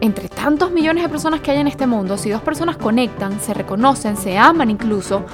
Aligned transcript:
entre 0.00 0.28
tantos 0.28 0.70
millones 0.70 1.02
de 1.02 1.08
personas 1.08 1.40
que 1.40 1.50
hay 1.50 1.58
en 1.58 1.66
este 1.66 1.86
mundo, 1.86 2.16
si 2.16 2.30
dos 2.30 2.42
personas 2.42 2.76
conectan, 2.76 3.40
se 3.40 3.54
reconocen, 3.54 4.16
se 4.16 4.38
aman 4.38 4.70
incluso, 4.70 5.24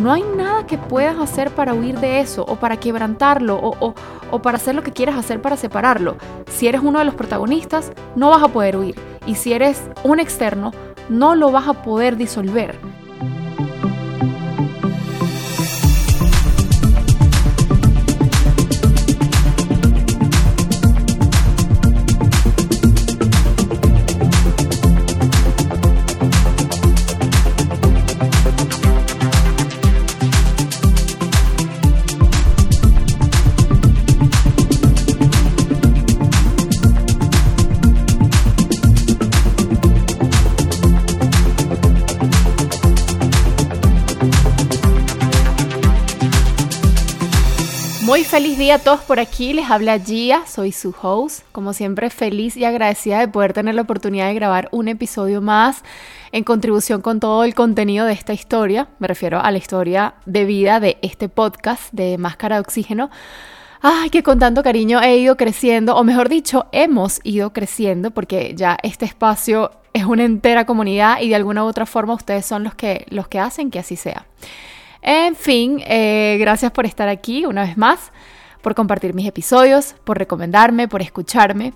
no 0.00 0.12
hay 0.12 0.22
nada 0.36 0.66
que 0.66 0.76
puedas 0.78 1.18
hacer 1.18 1.50
para 1.50 1.74
huir 1.74 1.98
de 2.00 2.20
eso 2.20 2.44
o 2.46 2.56
para 2.56 2.78
quebrantarlo 2.78 3.56
o, 3.56 3.94
o, 4.30 4.42
para 4.42 4.56
hacer 4.56 4.74
lo 4.74 4.82
que 4.82 4.92
quieras 4.92 5.16
hacer 5.16 5.40
para 5.40 5.56
separarlo. 5.56 6.16
Si 6.50 6.66
eres 6.66 6.80
uno 6.82 6.98
de 6.98 7.04
los 7.04 7.14
protagonistas, 7.14 7.92
no 8.16 8.30
vas 8.30 8.42
a 8.42 8.48
poder 8.48 8.76
huir. 8.76 8.96
Y 9.26 9.36
si 9.36 9.52
eres 9.52 9.82
un 10.02 10.18
externo, 10.18 10.72
no 11.08 11.34
lo 11.34 11.52
vas 11.52 11.68
a 11.68 11.82
poder 11.82 12.16
disolver. 12.16 12.76
Muy 48.14 48.22
feliz 48.22 48.56
día 48.56 48.76
a 48.76 48.78
todos 48.78 49.00
por 49.00 49.18
aquí, 49.18 49.52
les 49.54 49.68
habla 49.68 49.98
Gia, 49.98 50.46
soy 50.46 50.70
su 50.70 50.94
host, 51.02 51.40
como 51.50 51.72
siempre 51.72 52.10
feliz 52.10 52.56
y 52.56 52.64
agradecida 52.64 53.18
de 53.18 53.26
poder 53.26 53.52
tener 53.52 53.74
la 53.74 53.82
oportunidad 53.82 54.28
de 54.28 54.34
grabar 54.34 54.68
un 54.70 54.86
episodio 54.86 55.42
más 55.42 55.82
en 56.30 56.44
contribución 56.44 57.02
con 57.02 57.18
todo 57.18 57.42
el 57.42 57.56
contenido 57.56 58.06
de 58.06 58.12
esta 58.12 58.32
historia, 58.32 58.86
me 59.00 59.08
refiero 59.08 59.40
a 59.40 59.50
la 59.50 59.58
historia 59.58 60.14
de 60.26 60.44
vida 60.44 60.78
de 60.78 60.96
este 61.02 61.28
podcast 61.28 61.92
de 61.92 62.16
Máscara 62.16 62.54
de 62.54 62.60
Oxígeno. 62.60 63.10
Ay, 63.82 64.10
que 64.10 64.22
con 64.22 64.38
tanto 64.38 64.62
cariño 64.62 65.02
he 65.02 65.16
ido 65.16 65.36
creciendo, 65.36 65.96
o 65.96 66.04
mejor 66.04 66.28
dicho, 66.28 66.66
hemos 66.70 67.20
ido 67.24 67.52
creciendo, 67.52 68.12
porque 68.12 68.54
ya 68.54 68.78
este 68.84 69.06
espacio 69.06 69.72
es 69.92 70.04
una 70.04 70.22
entera 70.22 70.66
comunidad 70.66 71.20
y 71.20 71.30
de 71.30 71.34
alguna 71.34 71.64
u 71.64 71.66
otra 71.66 71.84
forma 71.84 72.14
ustedes 72.14 72.46
son 72.46 72.62
los 72.62 72.76
que, 72.76 73.06
los 73.08 73.26
que 73.26 73.40
hacen 73.40 73.72
que 73.72 73.80
así 73.80 73.96
sea. 73.96 74.24
En 75.06 75.36
fin, 75.36 75.82
eh, 75.84 76.38
gracias 76.40 76.72
por 76.72 76.86
estar 76.86 77.10
aquí 77.10 77.44
una 77.44 77.64
vez 77.64 77.76
más, 77.76 78.10
por 78.62 78.74
compartir 78.74 79.12
mis 79.12 79.26
episodios, 79.26 79.94
por 80.02 80.18
recomendarme, 80.18 80.88
por 80.88 81.02
escucharme. 81.02 81.74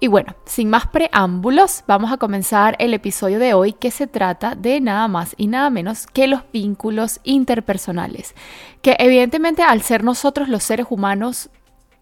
Y 0.00 0.08
bueno, 0.08 0.34
sin 0.44 0.70
más 0.70 0.88
preámbulos, 0.88 1.84
vamos 1.86 2.10
a 2.12 2.16
comenzar 2.16 2.74
el 2.80 2.92
episodio 2.92 3.38
de 3.38 3.54
hoy 3.54 3.74
que 3.74 3.92
se 3.92 4.08
trata 4.08 4.56
de 4.56 4.80
nada 4.80 5.06
más 5.06 5.34
y 5.36 5.46
nada 5.46 5.70
menos 5.70 6.08
que 6.08 6.26
los 6.26 6.42
vínculos 6.52 7.20
interpersonales, 7.22 8.34
que 8.82 8.96
evidentemente 8.98 9.62
al 9.62 9.80
ser 9.82 10.02
nosotros 10.02 10.48
los 10.48 10.64
seres 10.64 10.86
humanos, 10.90 11.50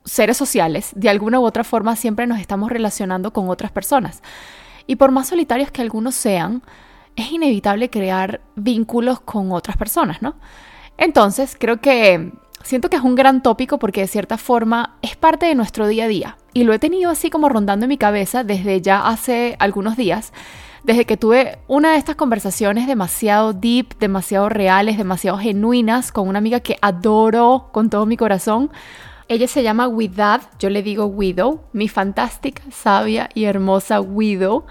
seres 0.06 0.38
sociales, 0.38 0.92
de 0.94 1.10
alguna 1.10 1.38
u 1.38 1.44
otra 1.44 1.64
forma 1.64 1.96
siempre 1.96 2.26
nos 2.26 2.40
estamos 2.40 2.72
relacionando 2.72 3.34
con 3.34 3.50
otras 3.50 3.72
personas. 3.72 4.22
Y 4.86 4.96
por 4.96 5.12
más 5.12 5.28
solitarios 5.28 5.70
que 5.70 5.82
algunos 5.82 6.14
sean, 6.14 6.62
es 7.16 7.32
inevitable 7.32 7.90
crear 7.90 8.40
vínculos 8.56 9.20
con 9.20 9.52
otras 9.52 9.76
personas, 9.76 10.22
¿no? 10.22 10.34
Entonces, 10.98 11.56
creo 11.58 11.80
que 11.80 12.32
siento 12.62 12.88
que 12.90 12.96
es 12.96 13.02
un 13.02 13.14
gran 13.14 13.42
tópico 13.42 13.78
porque 13.78 14.02
de 14.02 14.06
cierta 14.06 14.38
forma 14.38 14.96
es 15.02 15.16
parte 15.16 15.46
de 15.46 15.54
nuestro 15.54 15.86
día 15.86 16.04
a 16.04 16.08
día 16.08 16.38
y 16.54 16.64
lo 16.64 16.72
he 16.72 16.78
tenido 16.78 17.10
así 17.10 17.30
como 17.30 17.48
rondando 17.48 17.84
en 17.84 17.88
mi 17.88 17.98
cabeza 17.98 18.44
desde 18.44 18.80
ya 18.80 19.08
hace 19.08 19.56
algunos 19.58 19.96
días, 19.96 20.32
desde 20.84 21.04
que 21.04 21.16
tuve 21.16 21.58
una 21.68 21.92
de 21.92 21.98
estas 21.98 22.16
conversaciones 22.16 22.86
demasiado 22.86 23.52
deep, 23.52 23.98
demasiado 23.98 24.48
reales, 24.48 24.98
demasiado 24.98 25.38
genuinas 25.38 26.12
con 26.12 26.28
una 26.28 26.38
amiga 26.38 26.60
que 26.60 26.76
adoro 26.82 27.68
con 27.72 27.90
todo 27.90 28.06
mi 28.06 28.16
corazón. 28.16 28.70
Ella 29.28 29.48
se 29.48 29.62
llama 29.62 29.88
Widad, 29.88 30.42
yo 30.58 30.68
le 30.68 30.82
digo 30.82 31.06
Widow, 31.06 31.62
mi 31.72 31.88
fantástica, 31.88 32.62
sabia 32.70 33.28
y 33.34 33.44
hermosa 33.44 34.00
Widow 34.00 34.66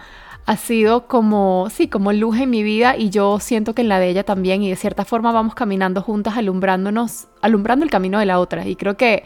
ha 0.52 0.58
sido 0.58 1.08
como, 1.08 1.70
sí, 1.70 1.88
como 1.88 2.12
luz 2.12 2.38
en 2.38 2.50
mi 2.50 2.62
vida 2.62 2.98
y 2.98 3.10
yo 3.10 3.40
siento 3.40 3.74
que 3.74 3.84
en 3.84 3.88
la 3.88 4.00
de 4.00 4.10
ella 4.10 4.26
también 4.26 4.62
y 4.62 4.70
de 4.70 4.76
cierta 4.76 5.06
forma 5.06 5.32
vamos 5.32 5.56
caminando 5.56 6.02
juntas, 6.02 6.36
alumbrándonos, 6.36 7.30
alumbrando 7.42 7.86
el 7.86 7.90
camino 7.90 8.20
de 8.20 8.26
la 8.26 8.38
otra. 8.38 8.68
Y 8.68 8.76
creo 8.76 8.98
que 8.98 9.24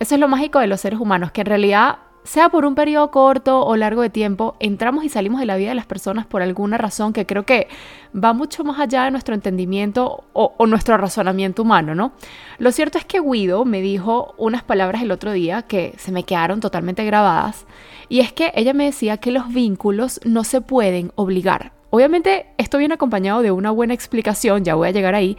eso 0.00 0.16
es 0.16 0.20
lo 0.20 0.26
mágico 0.26 0.58
de 0.58 0.66
los 0.66 0.80
seres 0.80 0.98
humanos, 0.98 1.30
que 1.30 1.42
en 1.42 1.46
realidad 1.46 1.98
sea 2.24 2.48
por 2.48 2.64
un 2.64 2.74
periodo 2.74 3.10
corto 3.10 3.64
o 3.64 3.76
largo 3.76 4.00
de 4.00 4.10
tiempo, 4.10 4.56
entramos 4.58 5.04
y 5.04 5.10
salimos 5.10 5.40
de 5.40 5.46
la 5.46 5.56
vida 5.56 5.68
de 5.68 5.74
las 5.74 5.86
personas 5.86 6.26
por 6.26 6.40
alguna 6.42 6.78
razón 6.78 7.12
que 7.12 7.26
creo 7.26 7.44
que 7.44 7.68
va 8.14 8.32
mucho 8.32 8.64
más 8.64 8.80
allá 8.80 9.04
de 9.04 9.10
nuestro 9.10 9.34
entendimiento 9.34 10.24
o, 10.32 10.66
nuestro 10.66 10.96
razonamiento 10.96 11.62
humano, 11.62 11.94
¿no? 11.94 12.12
Lo 12.58 12.72
cierto 12.72 12.96
es 12.96 13.04
que 13.04 13.20
Guido 13.20 13.64
me 13.66 13.82
dijo 13.82 14.34
unas 14.38 14.62
palabras 14.62 15.02
el 15.02 15.12
otro 15.12 15.32
día 15.32 15.62
que 15.62 15.94
se 15.98 16.12
me 16.12 16.24
quedaron 16.24 16.60
totalmente 16.60 17.04
grabadas, 17.04 17.66
y 18.08 18.20
es 18.20 18.32
que 18.32 18.52
ella 18.54 18.72
me 18.72 18.86
decía 18.86 19.18
que 19.18 19.30
los 19.30 19.52
vínculos 19.52 20.20
no 20.24 20.44
se 20.44 20.60
pueden 20.60 21.12
obligar. 21.16 21.72
Obviamente 21.90 22.46
esto 22.56 22.78
viene 22.78 22.94
acompañado 22.94 23.42
de 23.42 23.50
una 23.50 23.70
buena 23.70 23.94
explicación, 23.94 24.64
ya 24.64 24.74
voy 24.74 24.88
a 24.88 24.92
llegar 24.92 25.14
ahí, 25.14 25.36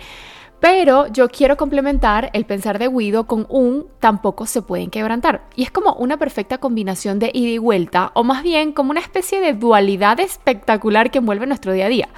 pero 0.60 1.08
yo 1.08 1.30
quiero 1.30 1.58
complementar 1.58 2.30
el 2.34 2.46
pensar 2.46 2.80
de 2.80 2.88
Guido 2.88 3.28
con 3.28 3.46
un 3.50 3.88
tampoco 4.00 4.46
se 4.46 4.62
pueden 4.62 4.90
quebrantar. 4.90 5.44
Y 5.56 5.64
es 5.64 5.72
como 5.72 5.94
una 5.94 6.18
perfecta 6.18 6.58
combinación 6.58 7.20
de 7.20 7.32
ida 7.34 7.50
y 7.50 7.58
vuelta, 7.58 8.12
o 8.14 8.24
más 8.24 8.44
bien 8.44 8.72
como 8.72 8.92
una 8.92 9.00
especie 9.00 9.40
de 9.42 9.54
dualidad 9.54 10.20
espectacular 10.20 11.12
que 11.12 11.20
envuelve 11.20 11.46
nuestro 11.48 11.74
día 11.74 11.86
a 11.86 11.90
día. 11.90 12.10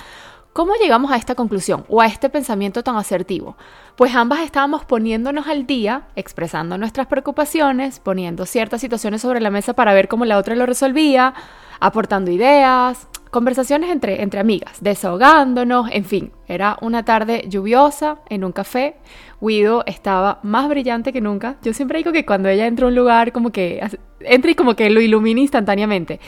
¿Cómo 0.57 0.73
llegamos 0.73 1.11
a 1.11 1.17
esta 1.17 1.35
conclusión 1.35 1.85
o 1.87 2.01
a 2.01 2.07
este 2.07 2.29
pensamiento 2.29 2.83
tan 2.83 2.95
asertivo? 2.95 3.55
Pues 3.95 4.15
ambas 4.15 4.39
estábamos 4.39 4.85
poniéndonos 4.85 5.47
al 5.47 5.67
día, 5.67 6.07
expresando 6.15 6.79
nuestras 6.79 7.05
preocupaciones, 7.05 7.99
poniendo 7.99 8.45
ciertas 8.47 8.81
situaciones 8.81 9.21
sobre 9.21 9.39
la 9.39 9.51
mesa 9.51 9.73
para 9.73 9.93
ver 9.93 10.07
cómo 10.07 10.25
la 10.25 10.39
otra 10.39 10.55
lo 10.55 10.65
resolvía, 10.65 11.35
aportando 11.79 12.31
ideas, 12.31 13.07
conversaciones 13.29 13.89
entre, 13.89 14.21
entre 14.21 14.39
amigas, 14.39 14.77
desahogándonos, 14.81 15.89
en 15.91 16.05
fin, 16.05 16.31
era 16.47 16.77
una 16.81 17.03
tarde 17.03 17.45
lluviosa 17.47 18.19
en 18.29 18.43
un 18.43 18.51
café. 18.51 18.95
Guido 19.39 19.83
estaba 19.85 20.39
más 20.43 20.67
brillante 20.69 21.13
que 21.13 21.21
nunca. 21.21 21.57
Yo 21.61 21.73
siempre 21.73 21.99
digo 21.99 22.11
que 22.11 22.25
cuando 22.25 22.49
ella 22.49 22.65
entra 22.65 22.85
a 22.85 22.89
un 22.89 22.95
lugar, 22.95 23.31
como 23.31 23.51
que 23.51 23.81
entra 24.21 24.51
y 24.51 24.55
como 24.55 24.75
que 24.75 24.89
lo 24.89 25.01
ilumina 25.01 25.39
instantáneamente. 25.41 26.19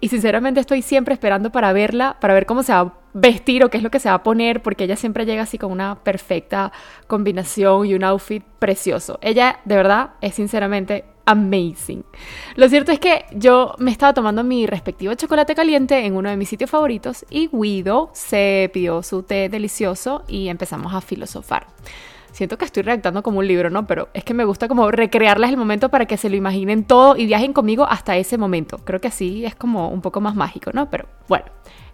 Y 0.00 0.08
sinceramente 0.08 0.60
estoy 0.60 0.82
siempre 0.82 1.14
esperando 1.14 1.50
para 1.50 1.72
verla, 1.72 2.18
para 2.20 2.34
ver 2.34 2.46
cómo 2.46 2.62
se 2.62 2.72
va 2.72 2.80
a 2.80 2.92
vestir 3.14 3.64
o 3.64 3.70
qué 3.70 3.78
es 3.78 3.82
lo 3.82 3.90
que 3.90 4.00
se 4.00 4.08
va 4.08 4.16
a 4.16 4.22
poner, 4.22 4.62
porque 4.62 4.84
ella 4.84 4.96
siempre 4.96 5.24
llega 5.24 5.42
así 5.42 5.58
con 5.58 5.72
una 5.72 5.96
perfecta 5.96 6.72
combinación 7.06 7.86
y 7.86 7.94
un 7.94 8.04
outfit 8.04 8.44
precioso. 8.58 9.18
Ella, 9.22 9.60
de 9.64 9.76
verdad, 9.76 10.10
es 10.20 10.34
sinceramente 10.34 11.04
amazing. 11.28 12.04
Lo 12.56 12.68
cierto 12.68 12.90
es 12.90 12.98
que 12.98 13.26
yo 13.32 13.74
me 13.78 13.90
estaba 13.90 14.14
tomando 14.14 14.42
mi 14.42 14.66
respectivo 14.66 15.12
chocolate 15.14 15.54
caliente 15.54 16.06
en 16.06 16.16
uno 16.16 16.30
de 16.30 16.36
mis 16.36 16.48
sitios 16.48 16.70
favoritos 16.70 17.26
y 17.28 17.50
Guido 17.52 18.08
se 18.14 18.70
pidió 18.72 19.02
su 19.02 19.22
té 19.22 19.50
delicioso 19.50 20.24
y 20.26 20.48
empezamos 20.48 20.94
a 20.94 21.02
filosofar. 21.02 21.66
Siento 22.32 22.56
que 22.56 22.64
estoy 22.64 22.82
redactando 22.82 23.22
como 23.22 23.40
un 23.40 23.46
libro, 23.46 23.68
¿no? 23.68 23.86
Pero 23.86 24.08
es 24.14 24.24
que 24.24 24.32
me 24.32 24.44
gusta 24.44 24.68
como 24.68 24.90
recrearles 24.90 25.50
el 25.50 25.56
momento 25.58 25.90
para 25.90 26.06
que 26.06 26.16
se 26.16 26.30
lo 26.30 26.36
imaginen 26.36 26.84
todo 26.84 27.16
y 27.16 27.26
viajen 27.26 27.52
conmigo 27.52 27.84
hasta 27.84 28.16
ese 28.16 28.38
momento. 28.38 28.78
Creo 28.78 29.00
que 29.00 29.08
así 29.08 29.44
es 29.44 29.54
como 29.54 29.90
un 29.90 30.00
poco 30.00 30.22
más 30.22 30.34
mágico, 30.34 30.70
¿no? 30.72 30.88
Pero 30.88 31.06
bueno, 31.28 31.46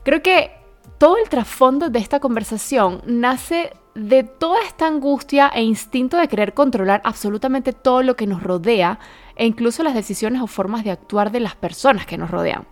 creo 0.05 0.23
que 0.23 0.53
todo 0.99 1.17
el 1.17 1.29
trasfondo 1.29 1.89
de 1.89 1.99
esta 1.99 2.21
conversación 2.21 3.03
nace 3.05 3.73
de 3.95 4.25
toda 4.25 4.61
esta 4.63 4.87
angustia 4.87 5.51
e 5.55 5.63
instinto 5.63 6.17
de 6.17 6.29
querer 6.29 6.53
controlar 6.53 7.01
absolutamente 7.05 7.73
todo 7.73 8.03
lo 8.03 8.17
que 8.17 8.27
nos 8.27 8.43
rodea 8.43 8.99
e 9.37 9.47
incluso 9.47 9.83
las 9.83 9.95
decisiones 9.95 10.43
o 10.43 10.47
formas 10.47 10.85
de 10.85 10.91
actuar 10.91 11.33
de 11.33 11.41
las 11.41 11.57
personas 11.57 12.07
que 12.07 12.19
nos 12.19 12.31
rodean. 12.31 12.67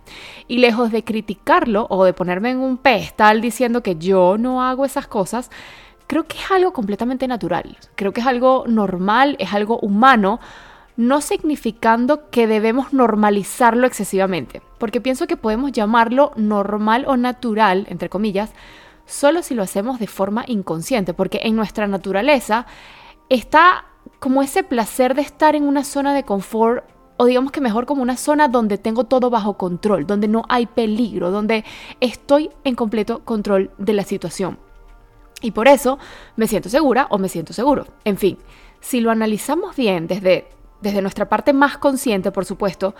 Y 0.47 0.57
lejos 0.57 0.91
de 0.91 1.03
criticarlo 1.03 1.87
o 1.89 2.05
de 2.05 2.13
ponerme 2.13 2.51
en 2.51 2.59
un 2.59 2.77
pedestal 2.77 3.41
diciendo 3.41 3.83
que 3.83 3.95
yo 3.95 4.37
no 4.37 4.63
hago 4.63 4.85
esas 4.85 5.07
cosas, 5.07 5.49
creo 6.07 6.25
que 6.25 6.37
es 6.37 6.51
algo 6.51 6.73
completamente 6.73 7.27
natural, 7.27 7.77
creo 7.95 8.13
que 8.13 8.21
es 8.21 8.27
algo 8.27 8.65
normal, 8.67 9.35
es 9.39 9.53
algo 9.53 9.79
humano, 9.79 10.39
no 10.95 11.21
significando 11.21 12.29
que 12.29 12.45
debemos 12.45 12.93
normalizarlo 12.93 13.87
excesivamente, 13.87 14.61
porque 14.77 15.01
pienso 15.01 15.27
que 15.27 15.37
podemos 15.37 15.71
llamarlo 15.71 16.31
normal 16.35 17.05
o 17.07 17.17
natural, 17.17 17.87
entre 17.89 18.09
comillas, 18.09 18.51
solo 19.05 19.41
si 19.41 19.55
lo 19.55 19.63
hacemos 19.63 19.99
de 19.99 20.07
forma 20.07 20.43
inconsciente, 20.47 21.13
porque 21.13 21.41
en 21.43 21.55
nuestra 21.55 21.87
naturaleza 21.87 22.67
está 23.29 23.85
como 24.23 24.41
ese 24.41 24.63
placer 24.63 25.15
de 25.15 25.21
estar 25.21 25.53
en 25.53 25.67
una 25.67 25.83
zona 25.83 26.13
de 26.13 26.23
confort 26.23 26.85
o 27.17 27.25
digamos 27.25 27.51
que 27.51 27.59
mejor 27.59 27.85
como 27.85 28.01
una 28.01 28.15
zona 28.15 28.47
donde 28.47 28.77
tengo 28.77 29.03
todo 29.03 29.29
bajo 29.29 29.57
control, 29.57 30.07
donde 30.07 30.29
no 30.29 30.43
hay 30.47 30.65
peligro, 30.65 31.29
donde 31.29 31.65
estoy 31.99 32.49
en 32.63 32.73
completo 32.73 33.25
control 33.25 33.71
de 33.77 33.91
la 33.91 34.05
situación. 34.05 34.59
Y 35.41 35.51
por 35.51 35.67
eso 35.67 35.99
me 36.37 36.47
siento 36.47 36.69
segura 36.69 37.07
o 37.09 37.17
me 37.17 37.27
siento 37.27 37.51
seguro. 37.51 37.85
En 38.05 38.15
fin, 38.15 38.37
si 38.79 39.01
lo 39.01 39.11
analizamos 39.11 39.75
bien 39.75 40.07
desde, 40.07 40.47
desde 40.79 41.01
nuestra 41.01 41.27
parte 41.27 41.51
más 41.51 41.77
consciente, 41.77 42.31
por 42.31 42.45
supuesto, 42.45 42.95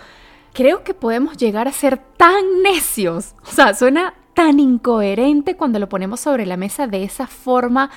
creo 0.52 0.84
que 0.84 0.92
podemos 0.92 1.38
llegar 1.38 1.68
a 1.68 1.72
ser 1.72 2.02
tan 2.18 2.62
necios. 2.62 3.34
O 3.48 3.50
sea, 3.50 3.72
suena 3.72 4.12
tan 4.34 4.60
incoherente 4.60 5.56
cuando 5.56 5.78
lo 5.78 5.88
ponemos 5.88 6.20
sobre 6.20 6.44
la 6.44 6.58
mesa 6.58 6.86
de 6.86 7.02
esa 7.02 7.26
forma 7.26 7.90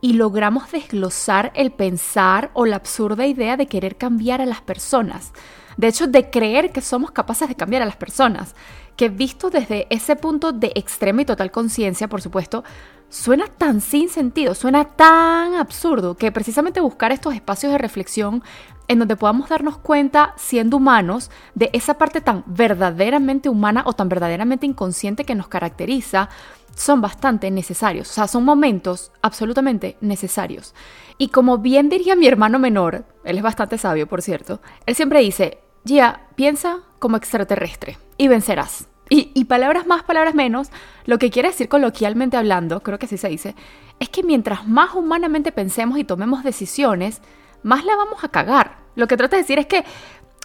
y 0.00 0.14
logramos 0.14 0.70
desglosar 0.70 1.52
el 1.54 1.72
pensar 1.72 2.50
o 2.54 2.66
la 2.66 2.76
absurda 2.76 3.26
idea 3.26 3.56
de 3.56 3.66
querer 3.66 3.96
cambiar 3.96 4.40
a 4.40 4.46
las 4.46 4.60
personas. 4.60 5.32
De 5.76 5.88
hecho, 5.88 6.06
de 6.06 6.30
creer 6.30 6.72
que 6.72 6.80
somos 6.80 7.10
capaces 7.10 7.48
de 7.48 7.54
cambiar 7.54 7.82
a 7.82 7.86
las 7.86 7.96
personas. 7.96 8.54
Que 8.96 9.08
visto 9.08 9.48
desde 9.48 9.86
ese 9.90 10.16
punto 10.16 10.52
de 10.52 10.72
extrema 10.74 11.22
y 11.22 11.24
total 11.24 11.52
conciencia, 11.52 12.08
por 12.08 12.20
supuesto, 12.20 12.64
suena 13.08 13.46
tan 13.46 13.80
sin 13.80 14.08
sentido, 14.08 14.54
suena 14.54 14.84
tan 14.84 15.54
absurdo 15.54 16.16
que 16.16 16.32
precisamente 16.32 16.80
buscar 16.80 17.12
estos 17.12 17.34
espacios 17.34 17.72
de 17.72 17.78
reflexión 17.78 18.42
en 18.88 18.98
donde 18.98 19.16
podamos 19.16 19.50
darnos 19.50 19.78
cuenta, 19.78 20.34
siendo 20.36 20.78
humanos, 20.78 21.30
de 21.54 21.70
esa 21.74 21.94
parte 21.94 22.20
tan 22.20 22.42
verdaderamente 22.46 23.48
humana 23.48 23.82
o 23.86 23.92
tan 23.92 24.08
verdaderamente 24.08 24.66
inconsciente 24.66 25.24
que 25.24 25.34
nos 25.34 25.48
caracteriza, 25.48 26.30
son 26.74 27.00
bastante 27.00 27.50
necesarios. 27.50 28.10
O 28.10 28.12
sea, 28.12 28.26
son 28.26 28.44
momentos 28.44 29.12
absolutamente 29.20 29.96
necesarios. 30.00 30.74
Y 31.18 31.28
como 31.28 31.58
bien 31.58 31.88
diría 31.88 32.16
mi 32.16 32.26
hermano 32.26 32.58
menor, 32.58 33.04
él 33.24 33.36
es 33.36 33.42
bastante 33.42 33.76
sabio, 33.76 34.06
por 34.06 34.22
cierto, 34.22 34.60
él 34.86 34.94
siempre 34.94 35.20
dice, 35.20 35.58
Gia, 35.84 36.28
piensa 36.34 36.78
como 36.98 37.16
extraterrestre 37.16 37.98
y 38.16 38.28
vencerás. 38.28 38.88
Y, 39.10 39.30
y, 39.34 39.44
palabras 39.46 39.86
más, 39.86 40.02
palabras 40.02 40.34
menos, 40.34 40.68
lo 41.06 41.18
que 41.18 41.30
quiere 41.30 41.48
decir 41.48 41.68
coloquialmente 41.68 42.36
hablando, 42.36 42.82
creo 42.82 42.98
que 42.98 43.06
así 43.06 43.16
se 43.16 43.28
dice, 43.28 43.54
es 44.00 44.10
que 44.10 44.22
mientras 44.22 44.68
más 44.68 44.94
humanamente 44.94 45.50
pensemos 45.50 45.98
y 45.98 46.04
tomemos 46.04 46.44
decisiones, 46.44 47.22
más 47.62 47.84
la 47.84 47.96
vamos 47.96 48.22
a 48.24 48.28
cagar. 48.28 48.78
Lo 48.94 49.06
que 49.06 49.16
trata 49.16 49.36
de 49.36 49.42
decir 49.42 49.58
es 49.58 49.66
que 49.66 49.84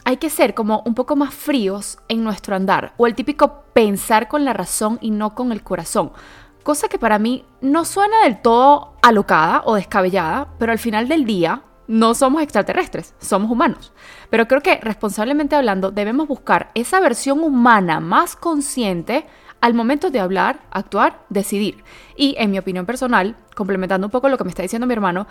hay 0.06 0.18
que 0.18 0.30
ser 0.30 0.54
como 0.54 0.84
un 0.86 0.96
poco 0.96 1.16
más 1.16 1.34
fríos 1.34 1.98
en 2.10 2.24
nuestro 2.24 2.56
andar, 2.56 2.94
o 2.98 3.08
el 3.08 3.16
típico 3.16 3.64
pensar 3.74 4.28
con 4.28 4.46
la 4.46 4.54
razón 4.54 4.98
y 5.02 5.12
no 5.12 5.34
con 5.34 5.52
el 5.52 5.64
corazón. 5.64 6.12
Cosa 6.64 6.88
que 6.88 7.00
para 7.00 7.20
mí 7.20 7.46
no 7.62 7.86
suena 7.86 8.24
del 8.24 8.42
todo 8.42 8.94
alocada 9.02 9.64
o 9.66 9.76
descabellada, 9.76 10.48
pero 10.60 10.72
al 10.72 10.80
final 10.80 11.08
del 11.08 11.26
día 11.26 11.62
no 11.88 12.14
somos 12.14 12.42
extraterrestres, 12.42 13.14
somos 13.20 13.52
humanos. 13.52 13.92
Pero 14.30 14.48
creo 14.48 14.62
que 14.62 14.78
responsablemente 14.78 15.56
hablando 15.56 15.92
debemos 15.92 16.28
buscar 16.28 16.72
esa 16.74 17.00
versión 17.00 17.40
humana 17.42 18.00
más 18.00 18.36
consciente 18.36 19.26
al 19.60 19.74
momento 19.74 20.10
de 20.10 20.20
hablar, 20.20 20.60
actuar, 20.72 21.22
decidir. 21.30 21.84
Y 22.18 22.36
en 22.38 22.52
mi 22.52 22.60
opinión 22.60 22.86
personal, 22.86 23.38
complementando 23.56 24.08
un 24.08 24.12
poco 24.12 24.28
lo 24.28 24.38
que 24.38 24.44
me 24.44 24.50
está 24.50 24.62
diciendo 24.62 24.88
mi 24.88 24.94
hermano, 24.94 25.28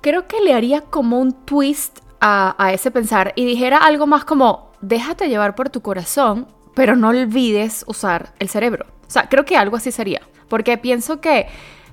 creo 0.00 0.26
que 0.26 0.40
le 0.40 0.54
haría 0.54 0.82
como 0.82 1.18
un 1.18 1.32
twist 1.32 2.00
a, 2.20 2.72
ese 2.72 2.90
pensar 2.90 3.32
y 3.36 3.44
dijera 3.44 3.78
algo 3.78 4.06
más 4.06 4.24
como, 4.24 4.72
déjate 4.80 5.28
llevar 5.28 5.54
por 5.54 5.70
tu 5.70 5.80
corazón, 5.80 6.48
pero 6.74 6.96
no 6.96 7.08
olvides 7.08 7.84
usar 7.86 8.32
el 8.38 8.48
cerebro. 8.48 8.86
O 9.06 9.10
sea, 9.10 9.28
creo 9.28 9.44
que 9.44 9.56
algo 9.56 9.76
así 9.76 9.92
sería, 9.92 10.22
porque 10.48 10.76
pienso 10.78 11.20
que 11.20 11.46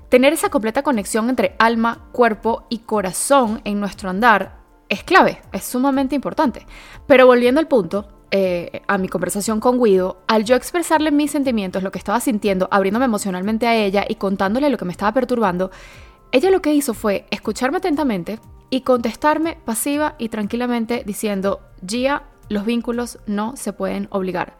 tener 0.10 0.34
esa 0.34 0.50
completa 0.50 0.84
conexión 0.84 1.30
entre 1.30 1.56
alma, 1.60 2.08
cuerpo 2.12 2.66
y 2.70 2.80
corazón 2.80 3.62
en 3.64 3.80
nuestro 3.80 4.10
andar 4.10 4.64
es 4.90 5.04
clave, 5.04 5.42
es 5.52 5.64
sumamente 5.64 6.16
importante. 6.16 6.66
Pero 7.08 7.26
volviendo 7.26 7.60
al 7.60 7.68
punto, 7.68 8.08
eh, 8.36 8.82
a 8.88 8.98
mi 8.98 9.10
conversación 9.10 9.60
con 9.60 9.80
Guido, 9.80 10.24
al 10.28 10.44
yo 10.44 10.56
expresarle 10.56 11.12
mis 11.12 11.30
sentimientos, 11.30 11.84
lo 11.84 11.92
que 11.92 12.00
estaba 12.00 12.20
sintiendo, 12.20 12.68
abriéndome 12.72 13.06
emocionalmente 13.06 13.68
a 13.68 13.76
ella 13.76 14.06
y 14.08 14.16
contándole 14.16 14.72
lo 14.72 14.78
que 14.78 14.86
me 14.86 14.92
estaba 14.92 15.14
perturbando, 15.14 15.70
ella 16.34 16.52
lo 16.52 16.62
que 16.62 16.74
hizo 16.74 16.94
fue 16.94 17.26
escucharme 17.32 17.78
atentamente, 17.78 18.40
y 18.74 18.82
contestarme 18.82 19.60
pasiva 19.64 20.16
y 20.18 20.30
tranquilamente 20.30 21.04
diciendo, 21.06 21.60
Gia, 21.88 22.24
los 22.50 22.66
vínculos 22.66 23.20
no 23.28 23.56
se 23.56 23.72
pueden 23.72 24.08
obligar. 24.10 24.58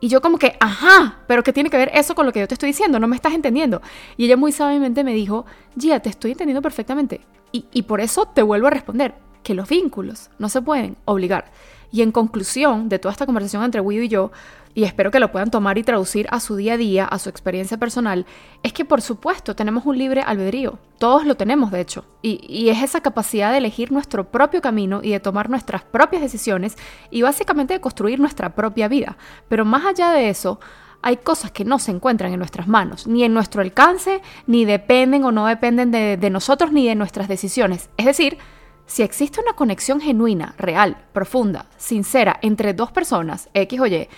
Y 0.00 0.08
yo 0.08 0.20
como 0.20 0.36
que, 0.36 0.58
ajá, 0.60 1.22
pero 1.26 1.42
¿qué 1.42 1.54
tiene 1.54 1.70
que 1.70 1.78
ver 1.78 1.90
eso 1.94 2.14
con 2.14 2.26
lo 2.26 2.32
que 2.32 2.40
yo 2.40 2.46
te 2.46 2.52
estoy 2.52 2.66
diciendo? 2.66 3.00
No 3.00 3.08
me 3.08 3.16
estás 3.16 3.32
entendiendo. 3.32 3.80
Y 4.18 4.26
ella 4.26 4.36
muy 4.36 4.52
sabiamente 4.52 5.02
me 5.02 5.14
dijo, 5.14 5.46
Gia, 5.78 6.00
te 6.00 6.10
estoy 6.10 6.32
entendiendo 6.32 6.60
perfectamente. 6.60 7.22
Y, 7.52 7.64
y 7.72 7.84
por 7.84 8.02
eso 8.02 8.26
te 8.26 8.42
vuelvo 8.42 8.66
a 8.66 8.70
responder, 8.70 9.14
que 9.42 9.54
los 9.54 9.66
vínculos 9.66 10.28
no 10.38 10.50
se 10.50 10.60
pueden 10.60 10.98
obligar. 11.06 11.50
Y 11.94 12.02
en 12.02 12.10
conclusión 12.10 12.88
de 12.88 12.98
toda 12.98 13.12
esta 13.12 13.24
conversación 13.24 13.62
entre 13.62 13.80
Guido 13.80 14.02
y 14.02 14.08
yo, 14.08 14.32
y 14.74 14.82
espero 14.82 15.12
que 15.12 15.20
lo 15.20 15.30
puedan 15.30 15.52
tomar 15.52 15.78
y 15.78 15.84
traducir 15.84 16.26
a 16.32 16.40
su 16.40 16.56
día 16.56 16.72
a 16.72 16.76
día, 16.76 17.04
a 17.04 17.20
su 17.20 17.28
experiencia 17.28 17.78
personal, 17.78 18.26
es 18.64 18.72
que 18.72 18.84
por 18.84 19.00
supuesto 19.00 19.54
tenemos 19.54 19.86
un 19.86 19.96
libre 19.96 20.20
albedrío. 20.20 20.80
Todos 20.98 21.24
lo 21.24 21.36
tenemos, 21.36 21.70
de 21.70 21.80
hecho. 21.80 22.04
Y, 22.20 22.68
es 22.68 22.82
esa 22.82 23.00
capacidad 23.00 23.52
de 23.52 23.58
elegir 23.58 23.92
nuestro 23.92 24.28
propio 24.32 24.60
camino 24.60 25.02
y 25.04 25.10
de 25.10 25.20
tomar 25.20 25.48
nuestras 25.48 25.84
propias 25.84 26.20
decisiones 26.20 26.76
y 27.12 27.22
básicamente 27.22 27.74
de 27.74 27.80
construir 27.80 28.18
nuestra 28.18 28.56
propia 28.56 28.88
vida. 28.88 29.16
Pero 29.48 29.64
más 29.64 29.84
allá 29.84 30.10
de 30.10 30.30
eso, 30.30 30.58
hay 31.00 31.18
cosas 31.18 31.52
que 31.52 31.64
no 31.64 31.78
se 31.78 31.92
encuentran 31.92 32.32
en 32.32 32.40
nuestras 32.40 32.66
manos, 32.66 33.06
ni 33.06 33.22
en 33.22 33.32
nuestro 33.32 33.62
alcance, 33.62 34.20
ni 34.48 34.64
dependen 34.64 35.22
o 35.22 35.30
no 35.30 35.46
dependen 35.46 35.92
de, 35.92 36.16
de 36.16 36.30
nosotros 36.30 36.72
ni 36.72 36.88
de 36.88 36.96
nuestras 36.96 37.28
decisiones. 37.28 37.88
Es 37.96 38.06
decir, 38.06 38.36
si 38.86 39.02
existe 39.02 39.40
una 39.40 39.54
conexión 39.54 40.00
genuina, 40.00 40.54
real, 40.58 41.06
profunda, 41.12 41.66
sincera 41.76 42.38
entre 42.42 42.74
dos 42.74 42.92
personas, 42.92 43.48
X 43.54 43.80
o 43.80 43.86
Y, 43.86 44.08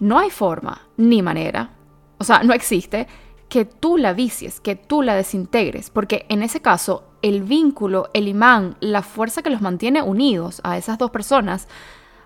no 0.00 0.18
hay 0.18 0.30
forma 0.30 0.88
ni 0.96 1.22
manera, 1.22 1.70
o 2.18 2.24
sea, 2.24 2.42
no 2.42 2.52
existe 2.52 3.06
que 3.48 3.64
tú 3.64 3.98
la 3.98 4.12
vicies, 4.12 4.60
que 4.60 4.76
tú 4.76 5.02
la 5.02 5.14
desintegres, 5.14 5.90
porque 5.90 6.26
en 6.28 6.42
ese 6.42 6.60
caso 6.60 7.04
el 7.20 7.42
vínculo, 7.42 8.10
el 8.14 8.28
imán, 8.28 8.76
la 8.80 9.02
fuerza 9.02 9.42
que 9.42 9.50
los 9.50 9.60
mantiene 9.60 10.02
unidos 10.02 10.60
a 10.64 10.78
esas 10.78 10.98
dos 10.98 11.10
personas, 11.10 11.68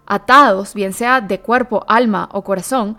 atados, 0.06 0.74
bien 0.74 0.92
sea 0.92 1.20
de 1.20 1.40
cuerpo, 1.40 1.84
alma 1.88 2.28
o 2.32 2.44
corazón, 2.44 2.96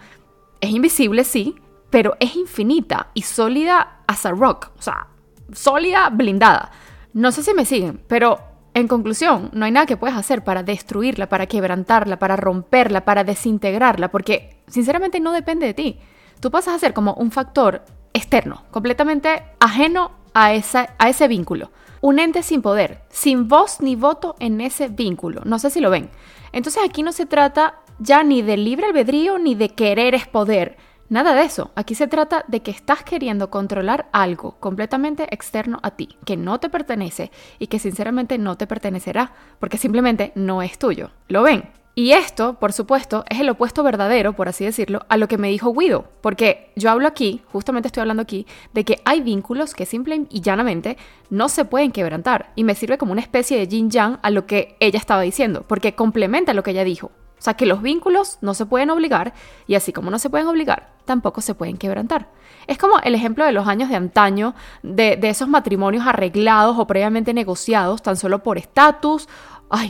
es 0.59 0.71
invisible, 0.71 1.23
sí, 1.23 1.55
pero 1.89 2.15
es 2.19 2.35
infinita 2.35 3.07
y 3.13 3.21
sólida 3.21 4.01
as 4.07 4.25
a 4.25 4.31
rock, 4.31 4.71
o 4.77 4.81
sea, 4.81 5.07
sólida, 5.53 6.09
blindada. 6.09 6.71
No 7.13 7.31
sé 7.31 7.43
si 7.43 7.53
me 7.53 7.65
siguen, 7.65 8.03
pero 8.07 8.39
en 8.77 8.87
conclusión, 8.87 9.49
no 9.53 9.65
hay 9.65 9.71
nada 9.71 9.85
que 9.85 9.97
puedas 9.97 10.17
hacer 10.17 10.43
para 10.43 10.61
destruirla, 10.61 11.27
para 11.29 11.47
quebrantarla, 11.47 12.19
para 12.19 12.35
romperla, 12.35 13.05
para 13.05 13.23
desintegrarla, 13.23 14.09
porque 14.09 14.57
sinceramente 14.67 15.19
no 15.19 15.31
depende 15.31 15.65
de 15.65 15.73
ti. 15.73 15.99
Tú 16.39 16.51
pasas 16.51 16.75
a 16.75 16.79
ser 16.79 16.93
como 16.93 17.13
un 17.15 17.31
factor 17.31 17.83
externo, 18.13 18.63
completamente 18.69 19.43
ajeno 19.59 20.11
a, 20.33 20.53
esa, 20.53 20.93
a 20.99 21.09
ese 21.09 21.27
vínculo. 21.27 21.71
Un 22.01 22.19
ente 22.19 22.43
sin 22.43 22.61
poder, 22.61 23.01
sin 23.09 23.47
voz 23.47 23.81
ni 23.81 23.95
voto 23.95 24.35
en 24.39 24.61
ese 24.61 24.89
vínculo. 24.89 25.41
No 25.45 25.57
sé 25.57 25.71
si 25.71 25.79
lo 25.79 25.89
ven. 25.89 26.11
Entonces 26.51 26.83
aquí 26.85 27.01
no 27.01 27.11
se 27.11 27.25
trata 27.25 27.79
ya 27.97 28.21
ni 28.21 28.43
de 28.43 28.57
libre 28.57 28.85
albedrío 28.85 29.39
ni 29.39 29.55
de 29.55 29.69
querer 29.69 30.13
es 30.13 30.27
poder. 30.27 30.77
Nada 31.09 31.33
de 31.33 31.43
eso. 31.43 31.71
Aquí 31.75 31.95
se 31.95 32.07
trata 32.07 32.43
de 32.49 32.61
que 32.61 32.71
estás 32.71 33.03
queriendo 33.03 33.49
controlar 33.49 34.09
algo 34.11 34.57
completamente 34.59 35.33
externo 35.33 35.79
a 35.81 35.91
ti, 35.91 36.09
que 36.25 36.35
no 36.35 36.59
te 36.59 36.69
pertenece 36.69 37.31
y 37.59 37.67
que 37.67 37.79
sinceramente 37.79 38.37
no 38.37 38.57
te 38.57 38.67
pertenecerá, 38.67 39.31
porque 39.59 39.77
simplemente 39.77 40.33
no 40.35 40.61
es 40.61 40.77
tuyo. 40.77 41.11
¿Lo 41.29 41.43
ven? 41.43 41.69
Y 41.95 42.11
esto, 42.11 42.59
por 42.59 42.73
supuesto, 42.73 43.23
es 43.29 43.39
el 43.39 43.49
opuesto 43.49 43.83
verdadero, 43.83 44.33
por 44.33 44.49
así 44.49 44.65
decirlo, 44.65 45.05
a 45.07 45.17
lo 45.17 45.27
que 45.27 45.37
me 45.37 45.47
dijo 45.47 45.73
Guido, 45.73 46.11
porque 46.21 46.71
yo 46.75 46.91
hablo 46.91 47.07
aquí, 47.07 47.41
justamente 47.51 47.87
estoy 47.87 48.01
hablando 48.01 48.21
aquí, 48.21 48.45
de 48.73 48.83
que 48.83 49.01
hay 49.03 49.21
vínculos 49.21 49.73
que 49.73 49.87
simple 49.87 50.27
y 50.29 50.41
llanamente 50.41 50.97
no 51.31 51.49
se 51.49 51.65
pueden 51.65 51.91
quebrantar, 51.91 52.51
y 52.55 52.65
me 52.65 52.75
sirve 52.75 52.99
como 52.99 53.13
una 53.13 53.21
especie 53.21 53.57
de 53.57 53.67
yin 53.67 53.89
yang 53.89 54.19
a 54.21 54.29
lo 54.29 54.45
que 54.45 54.75
ella 54.79 54.99
estaba 54.99 55.23
diciendo, 55.23 55.63
porque 55.67 55.95
complementa 55.95 56.53
lo 56.53 56.61
que 56.61 56.71
ella 56.71 56.83
dijo. 56.83 57.09
O 57.39 57.41
sea 57.41 57.53
que 57.53 57.65
los 57.65 57.81
vínculos 57.81 58.39
no 58.41 58.53
se 58.53 58.65
pueden 58.65 58.89
obligar 58.89 59.33
y 59.67 59.75
así 59.75 59.93
como 59.93 60.09
no 60.09 60.17
se 60.17 60.29
pueden 60.29 60.47
obligar, 60.47 60.89
tampoco 61.05 61.41
se 61.41 61.53
pueden 61.53 61.77
quebrantar. 61.77 62.29
Es 62.65 62.77
como 62.77 62.99
el 62.99 63.13
ejemplo 63.13 63.45
de 63.45 63.51
los 63.51 63.67
años 63.67 63.89
de 63.89 63.95
antaño, 63.95 64.55
de, 64.81 65.19
esos 65.23 65.47
matrimonios 65.47 66.07
arreglados 66.07 66.77
o 66.79 66.87
previamente 66.87 67.33
negociados 67.33 68.01
tan 68.01 68.17
solo 68.17 68.43
por 68.43 68.57
estatus, 68.57 69.27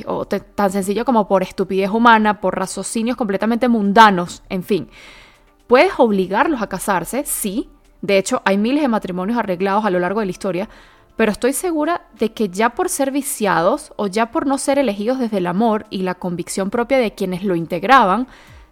o 0.07 0.25
tan 0.25 0.71
sencillo 0.71 1.05
como 1.05 1.27
por 1.27 1.43
estupidez 1.43 1.91
humana, 1.91 2.41
por 2.41 2.57
raciocinios 2.57 3.15
completamente 3.15 3.67
mundanos, 3.67 4.43
en 4.49 4.63
fin. 4.63 4.89
Puedes 5.67 5.93
obligarlos 5.97 6.61
a 6.61 6.67
casarse, 6.67 7.23
sí. 7.25 7.69
De 8.01 8.17
hecho, 8.17 8.41
hay 8.45 8.57
miles 8.57 8.81
de 8.81 8.87
matrimonios 8.87 9.37
arreglados 9.37 9.85
a 9.85 9.89
lo 9.89 9.99
largo 9.99 10.19
de 10.19 10.27
la 10.27 10.31
historia, 10.31 10.69
pero 11.17 11.31
estoy 11.31 11.51
segura 11.51 12.07
de 12.17 12.31
que 12.31 12.47
ya 12.47 12.69
por 12.69 12.87
ser 12.87 13.11
viciados 13.11 13.91
o 13.97 14.07
ya 14.07 14.31
por 14.31 14.47
no 14.47 14.57
ser 14.57 14.79
elegidos 14.79 15.19
desde 15.19 15.39
el 15.39 15.47
amor 15.47 15.85
y 15.89 16.03
la 16.03 16.15
convicción 16.15 16.69
propia 16.69 16.99
de 16.99 17.13
quienes 17.13 17.43
lo 17.43 17.55
integraban, 17.55 18.27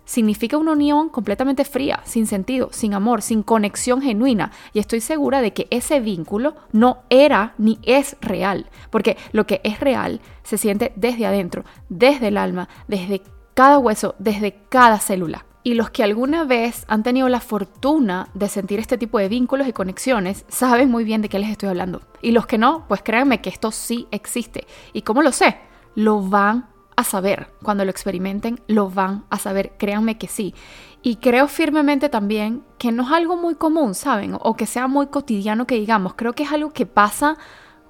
significa 0.06 0.58
una 0.58 0.74
unión 0.74 1.10
completamente 1.10 1.66
fría, 1.66 2.02
sin 2.06 2.28
sentido, 2.28 2.70
sin 2.72 2.94
amor, 2.94 3.24
sin 3.24 3.42
conexión 3.42 4.02
genuina. 4.02 4.52
Y 4.72 4.80
estoy 4.80 5.02
segura 5.02 5.42
de 5.42 5.54
que 5.54 5.68
ese 5.72 6.00
vínculo 6.00 6.56
no 6.72 7.00
era 7.10 7.56
ni 7.58 7.80
es 7.82 8.16
real, 8.22 8.70
porque 8.92 9.18
lo 9.32 9.48
que 9.48 9.60
es 9.64 9.80
real 9.80 10.22
se 10.44 10.60
siente 10.60 10.94
desde 10.96 11.25
adentro, 11.25 11.66
desde 11.90 12.28
el 12.28 12.38
alma, 12.38 12.70
desde 12.88 13.24
cada 13.56 13.80
hueso, 13.80 14.14
desde 14.20 14.56
cada 14.70 15.00
célula. 15.00 15.46
Y 15.65 15.74
los 15.74 15.89
que 15.89 16.03
alguna 16.03 16.43
vez 16.43 16.86
han 16.88 17.01
tenido 17.01 17.27
la 17.27 17.39
fortuna 17.39 18.29
de 18.36 18.50
sentir 18.50 18.79
este 18.79 19.00
tipo 19.00 19.17
de 19.17 19.27
vínculos 19.27 19.67
y 19.67 19.74
conexiones 19.74 20.45
saben 20.48 20.91
muy 20.91 21.03
bien 21.03 21.24
de 21.24 21.27
qué 21.27 21.39
les 21.39 21.50
estoy 21.50 21.69
hablando. 21.69 22.03
Y 22.22 22.34
los 22.34 22.45
que 22.45 22.60
no, 22.60 22.86
pues 22.88 23.01
créanme 23.01 23.41
que 23.41 23.50
esto 23.50 23.72
sí 23.72 24.07
existe. 24.12 24.67
¿Y 24.93 25.01
cómo 25.01 25.24
lo 25.24 25.31
sé? 25.31 25.57
Lo 25.95 26.22
van 26.22 26.67
a 26.95 27.03
saber, 27.03 27.51
cuando 27.63 27.84
lo 27.84 27.89
experimenten, 27.89 28.62
lo 28.67 28.91
van 28.91 29.25
a 29.31 29.39
saber, 29.39 29.74
créanme 29.79 30.19
que 30.19 30.27
sí. 30.27 30.53
Y 31.01 31.15
creo 31.15 31.48
firmemente 31.48 32.10
también 32.10 32.63
que 32.77 32.91
no 32.91 33.01
es 33.01 33.12
algo 33.12 33.36
muy 33.36 33.55
común, 33.55 33.95
¿saben? 33.95 34.38
O 34.39 34.55
que 34.55 34.67
sea 34.67 34.88
muy 34.88 35.07
cotidiano 35.07 35.65
que 35.65 35.79
digamos, 35.79 36.13
creo 36.13 36.34
que 36.34 36.43
es 36.43 36.51
algo 36.51 36.74
que 36.74 36.86
pasa 36.86 37.39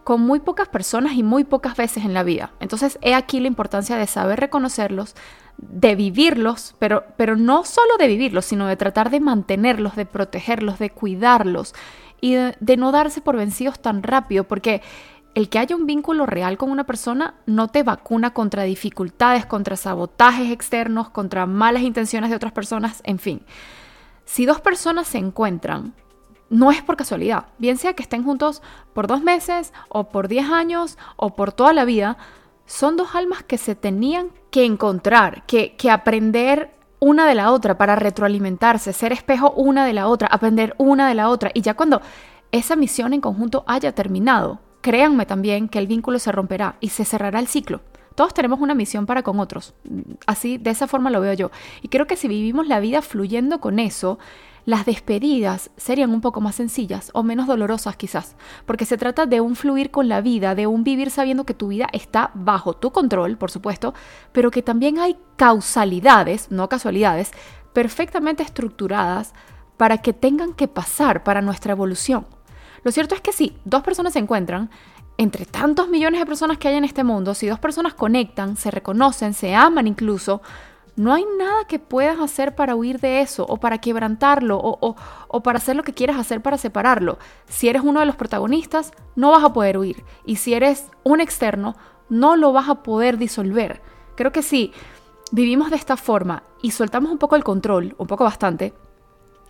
con 0.05 0.21
muy 0.21 0.39
pocas 0.39 0.69
personas 0.69 1.13
y 1.13 1.23
muy 1.23 1.43
pocas 1.43 1.75
veces 1.75 2.05
en 2.05 2.13
la 2.13 2.23
vida. 2.23 2.53
Entonces, 2.61 2.99
he 3.01 3.15
aquí 3.15 3.41
la 3.41 3.47
importancia 3.47 3.97
de 3.97 4.07
saber 4.07 4.39
reconocerlos, 4.39 5.15
de 5.57 5.95
vivirlos, 5.95 6.75
pero, 6.79 7.03
pero 7.17 7.35
no 7.35 7.63
solo 7.63 7.97
de 7.97 8.07
vivirlos, 8.07 8.45
sino 8.45 8.67
de 8.67 8.75
tratar 8.75 9.09
de 9.09 9.19
mantenerlos, 9.19 9.95
de 9.95 10.05
protegerlos, 10.05 10.79
de 10.79 10.89
cuidarlos 10.89 11.73
y 12.21 12.35
de 12.35 12.77
no 12.77 12.91
darse 12.91 13.21
por 13.21 13.37
vencidos 13.37 13.79
tan 13.79 14.03
rápido, 14.03 14.45
porque 14.45 14.81
el 15.35 15.49
que 15.49 15.59
haya 15.59 15.75
un 15.75 15.85
vínculo 15.85 16.25
real 16.25 16.57
con 16.57 16.71
una 16.71 16.85
persona 16.85 17.35
no 17.45 17.67
te 17.67 17.83
vacuna 17.83 18.33
contra 18.33 18.63
dificultades, 18.63 19.45
contra 19.45 19.75
sabotajes 19.75 20.51
externos, 20.51 21.09
contra 21.09 21.45
malas 21.45 21.83
intenciones 21.83 22.29
de 22.29 22.37
otras 22.37 22.53
personas, 22.53 23.01
en 23.03 23.19
fin. 23.19 23.41
Si 24.23 24.45
dos 24.45 24.61
personas 24.61 25.07
se 25.07 25.17
encuentran, 25.17 25.93
no 26.49 26.71
es 26.71 26.81
por 26.81 26.95
casualidad, 26.95 27.47
bien 27.57 27.77
sea 27.77 27.93
que 27.93 28.03
estén 28.03 28.23
juntos 28.23 28.61
por 28.93 29.07
dos 29.07 29.21
meses 29.21 29.73
o 29.89 30.09
por 30.09 30.29
diez 30.29 30.49
años 30.49 30.97
o 31.17 31.35
por 31.35 31.51
toda 31.51 31.73
la 31.73 31.85
vida, 31.85 32.17
son 32.65 32.97
dos 32.97 33.15
almas 33.15 33.43
que 33.43 33.57
se 33.57 33.75
tenían 33.75 34.29
que 34.51 34.65
encontrar, 34.65 35.45
que, 35.45 35.75
que 35.75 35.91
aprender 35.91 36.71
una 36.99 37.27
de 37.27 37.35
la 37.35 37.51
otra 37.51 37.77
para 37.77 37.95
retroalimentarse, 37.95 38.93
ser 38.93 39.11
espejo 39.11 39.51
una 39.51 39.85
de 39.85 39.93
la 39.93 40.07
otra, 40.07 40.27
aprender 40.27 40.73
una 40.77 41.07
de 41.07 41.15
la 41.15 41.29
otra. 41.29 41.51
Y 41.53 41.61
ya 41.61 41.75
cuando 41.75 42.01
esa 42.51 42.75
misión 42.75 43.13
en 43.13 43.21
conjunto 43.21 43.63
haya 43.67 43.93
terminado, 43.93 44.59
créanme 44.81 45.25
también 45.25 45.67
que 45.67 45.79
el 45.79 45.87
vínculo 45.87 46.19
se 46.19 46.31
romperá 46.31 46.77
y 46.79 46.89
se 46.89 47.05
cerrará 47.05 47.39
el 47.39 47.47
ciclo. 47.47 47.81
Todos 48.15 48.33
tenemos 48.33 48.61
una 48.61 48.73
misión 48.73 49.05
para 49.05 49.23
con 49.23 49.39
otros. 49.39 49.73
Así, 50.25 50.57
de 50.57 50.69
esa 50.69 50.87
forma 50.87 51.09
lo 51.09 51.19
veo 51.19 51.33
yo. 51.33 51.51
Y 51.81 51.89
creo 51.89 52.07
que 52.07 52.15
si 52.15 52.27
vivimos 52.29 52.65
la 52.67 52.79
vida 52.79 53.01
fluyendo 53.01 53.59
con 53.59 53.77
eso, 53.77 54.19
las 54.65 54.85
despedidas 54.85 55.69
serían 55.77 56.09
un 56.09 56.21
poco 56.21 56.41
más 56.41 56.55
sencillas 56.55 57.11
o 57.13 57.23
menos 57.23 57.47
dolorosas 57.47 57.95
quizás, 57.95 58.35
porque 58.65 58.85
se 58.85 58.97
trata 58.97 59.25
de 59.25 59.39
un 59.39 59.55
fluir 59.55 59.91
con 59.91 60.09
la 60.09 60.21
vida, 60.21 60.55
de 60.55 60.67
un 60.67 60.83
vivir 60.83 61.11
sabiendo 61.11 61.45
que 61.45 61.53
tu 61.53 61.67
vida 61.67 61.87
está 61.93 62.31
bajo 62.33 62.73
tu 62.73 62.91
control, 62.91 63.37
por 63.37 63.51
supuesto, 63.51 63.93
pero 64.31 64.51
que 64.51 64.63
también 64.63 64.97
hay 64.97 65.17
causalidades, 65.37 66.51
no 66.51 66.67
casualidades, 66.67 67.31
perfectamente 67.73 68.41
estructuradas 68.41 69.33
para 69.77 69.99
que 69.99 70.13
tengan 70.13 70.53
que 70.53 70.67
pasar 70.67 71.23
para 71.23 71.41
nuestra 71.41 71.73
evolución. 71.73 72.25
Lo 72.83 72.91
cierto 72.91 73.15
es 73.15 73.21
que 73.21 73.33
si 73.33 73.57
dos 73.65 73.83
personas 73.83 74.13
se 74.13 74.19
encuentran, 74.19 74.69
entre 75.17 75.45
tantos 75.45 75.89
millones 75.89 76.19
de 76.19 76.25
personas 76.25 76.57
que 76.57 76.67
hay 76.67 76.75
en 76.75 76.83
este 76.83 77.03
mundo, 77.03 77.33
si 77.33 77.47
dos 77.47 77.59
personas 77.59 77.93
conectan, 77.93 78.57
se 78.57 78.71
reconocen, 78.71 79.33
se 79.33 79.55
aman 79.55 79.87
incluso, 79.87 80.41
no 80.95 81.13
hay 81.13 81.25
nada 81.37 81.65
que 81.67 81.79
puedas 81.79 82.19
hacer 82.19 82.55
para 82.55 82.75
huir 82.75 82.99
de 82.99 83.21
eso 83.21 83.45
o 83.47 83.57
para 83.57 83.79
quebrantarlo 83.79 84.59
o, 84.61 85.43
para 85.43 85.57
hacer 85.57 85.75
lo 85.75 85.83
que 85.83 85.93
quieras 85.93 86.17
hacer 86.17 86.41
para 86.41 86.57
separarlo. 86.57 87.17
Si 87.47 87.67
eres 87.67 87.81
uno 87.83 87.99
de 87.99 88.05
los 88.05 88.15
protagonistas, 88.15 88.91
no 89.15 89.31
vas 89.31 89.43
a 89.43 89.51
poder 89.51 89.77
huir. 89.77 90.05
Y 90.25 90.37
si 90.37 90.53
eres 90.53 90.89
un 91.03 91.19
externo, 91.19 91.75
no 92.07 92.37
lo 92.37 92.53
vas 92.53 92.69
a 92.69 92.83
poder 92.83 93.17
disolver. 93.17 93.81
Creo 94.15 94.31
que 94.31 94.41
si 94.41 94.71
vivimos 95.31 95.69
de 95.69 95.75
esta 95.75 95.97
forma 95.97 96.43
y 96.61 96.71
soltamos 96.71 97.11
un 97.11 97.17
poco 97.17 97.35
el 97.35 97.43
control, 97.43 97.95
un 97.97 98.07
poco 98.07 98.23
bastante, 98.23 98.73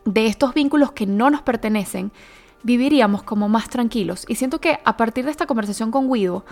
de 0.05 0.25
estos 0.27 0.53
vínculos 0.53 0.93
que 0.93 1.05
no 1.05 1.29
nos 1.29 1.43
pertenecen, 1.43 2.11
viviríamos 2.63 3.21
como 3.21 3.49
más 3.49 3.69
tranquilos. 3.69 4.25
Y 4.27 4.35
siento 4.35 4.59
que 4.59 4.79
a 4.83 4.97
partir 4.97 5.25
de 5.25 5.31
esta 5.31 5.45
conversación 5.45 5.91
con 5.91 6.11
Guido, 6.11 6.43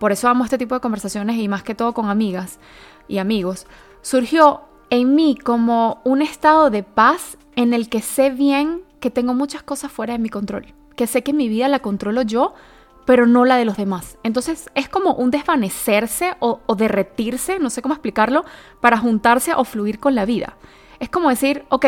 por 0.00 0.10
eso 0.10 0.28
amo 0.28 0.44
este 0.44 0.58
tipo 0.58 0.74
de 0.74 0.80
conversaciones 0.80 1.36
y 1.36 1.46
más 1.46 1.62
que 1.62 1.74
todo 1.74 1.94
con 1.94 2.08
amigas 2.08 2.58
y 3.06 3.18
amigos, 3.18 3.66
surgió 4.02 4.62
en 4.90 5.14
mí 5.14 5.36
como 5.36 6.00
un 6.04 6.22
estado 6.22 6.70
de 6.70 6.82
paz 6.82 7.38
en 7.56 7.74
el 7.74 7.88
que 7.88 8.02
sé 8.02 8.30
bien 8.30 8.82
que 9.00 9.10
tengo 9.10 9.34
muchas 9.34 9.62
cosas 9.62 9.90
fuera 9.90 10.12
de 10.12 10.18
mi 10.18 10.28
control, 10.28 10.74
que 10.96 11.06
sé 11.06 11.22
que 11.22 11.32
mi 11.32 11.48
vida 11.48 11.68
la 11.68 11.80
controlo 11.80 12.22
yo, 12.22 12.54
pero 13.06 13.26
no 13.26 13.44
la 13.44 13.56
de 13.56 13.64
los 13.64 13.76
demás. 13.76 14.18
Entonces 14.22 14.70
es 14.74 14.88
como 14.88 15.14
un 15.14 15.30
desvanecerse 15.30 16.34
o, 16.38 16.60
derretirse, 16.76 17.58
no 17.58 17.70
sé 17.70 17.82
cómo 17.82 17.94
explicarlo, 17.94 18.44
para 18.80 18.98
juntarse 18.98 19.52
o 19.54 19.64
fluir 19.64 19.98
con 19.98 20.14
la 20.14 20.24
vida. 20.24 20.56
Es 20.98 21.08
como 21.08 21.30
decir, 21.30 21.64
ok, 21.70 21.86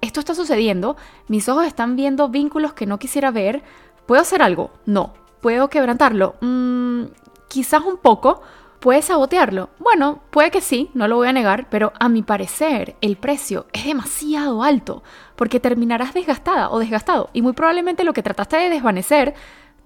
esto 0.00 0.20
está 0.20 0.34
sucediendo, 0.34 0.96
mis 1.28 1.48
ojos 1.48 1.66
están 1.66 1.96
viendo 1.96 2.28
vínculos 2.28 2.72
que 2.72 2.86
no 2.86 2.98
quisiera 2.98 3.30
ver, 3.30 3.62
¿puedo 4.06 4.22
hacer 4.22 4.42
algo? 4.42 4.70
No. 4.86 5.14
¿Puedo 5.40 5.68
quebrantarlo? 5.68 6.36
Mm, 6.40 7.04
quizás 7.48 7.82
un 7.82 7.96
poco. 7.96 8.42
¿Puedes 8.82 9.04
sabotearlo? 9.04 9.70
Bueno, 9.78 10.24
puede 10.30 10.50
que 10.50 10.60
sí, 10.60 10.90
no 10.92 11.06
lo 11.06 11.14
voy 11.14 11.28
a 11.28 11.32
negar, 11.32 11.70
pero 11.70 11.92
a 12.00 12.08
mi 12.08 12.24
parecer 12.24 12.96
el 13.00 13.16
precio 13.16 13.66
es 13.72 13.84
demasiado 13.84 14.64
alto, 14.64 15.04
porque 15.36 15.60
terminarás 15.60 16.14
desgastada 16.14 16.68
o 16.68 16.80
desgastado, 16.80 17.30
y 17.32 17.42
muy 17.42 17.52
probablemente 17.52 18.02
lo 18.02 18.12
que 18.12 18.24
trataste 18.24 18.56
de 18.56 18.70
desvanecer 18.70 19.34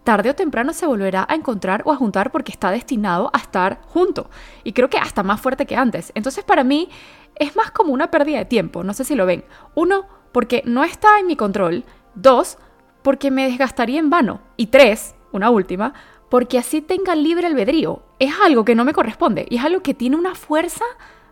tarde 0.02 0.30
o 0.30 0.34
temprano 0.34 0.72
se 0.72 0.86
volverá 0.86 1.26
a 1.28 1.34
encontrar 1.34 1.82
o 1.84 1.92
a 1.92 1.96
juntar 1.96 2.32
porque 2.32 2.52
está 2.52 2.70
destinado 2.70 3.28
a 3.34 3.38
estar 3.38 3.82
junto. 3.82 4.30
Y 4.64 4.72
creo 4.72 4.88
que 4.88 4.96
hasta 4.96 5.22
más 5.22 5.42
fuerte 5.42 5.66
que 5.66 5.76
antes. 5.76 6.10
Entonces 6.14 6.42
para 6.42 6.64
mí 6.64 6.88
es 7.34 7.54
más 7.54 7.72
como 7.72 7.92
una 7.92 8.10
pérdida 8.10 8.38
de 8.38 8.44
tiempo, 8.46 8.82
no 8.82 8.94
sé 8.94 9.04
si 9.04 9.14
lo 9.14 9.26
ven. 9.26 9.44
Uno, 9.74 10.06
porque 10.32 10.62
no 10.64 10.84
está 10.84 11.18
en 11.18 11.26
mi 11.26 11.36
control. 11.36 11.84
Dos, 12.14 12.56
porque 13.02 13.30
me 13.30 13.44
desgastaría 13.44 13.98
en 13.98 14.08
vano. 14.08 14.40
Y 14.56 14.68
tres, 14.68 15.16
una 15.32 15.50
última, 15.50 15.92
porque 16.28 16.58
así 16.58 16.80
tenga 16.80 17.14
libre 17.14 17.46
albedrío. 17.46 18.02
Es 18.18 18.32
algo 18.42 18.64
que 18.64 18.74
no 18.74 18.84
me 18.84 18.92
corresponde 18.92 19.46
y 19.48 19.56
es 19.56 19.64
algo 19.64 19.80
que 19.80 19.94
tiene 19.94 20.16
una 20.16 20.34
fuerza 20.34 20.84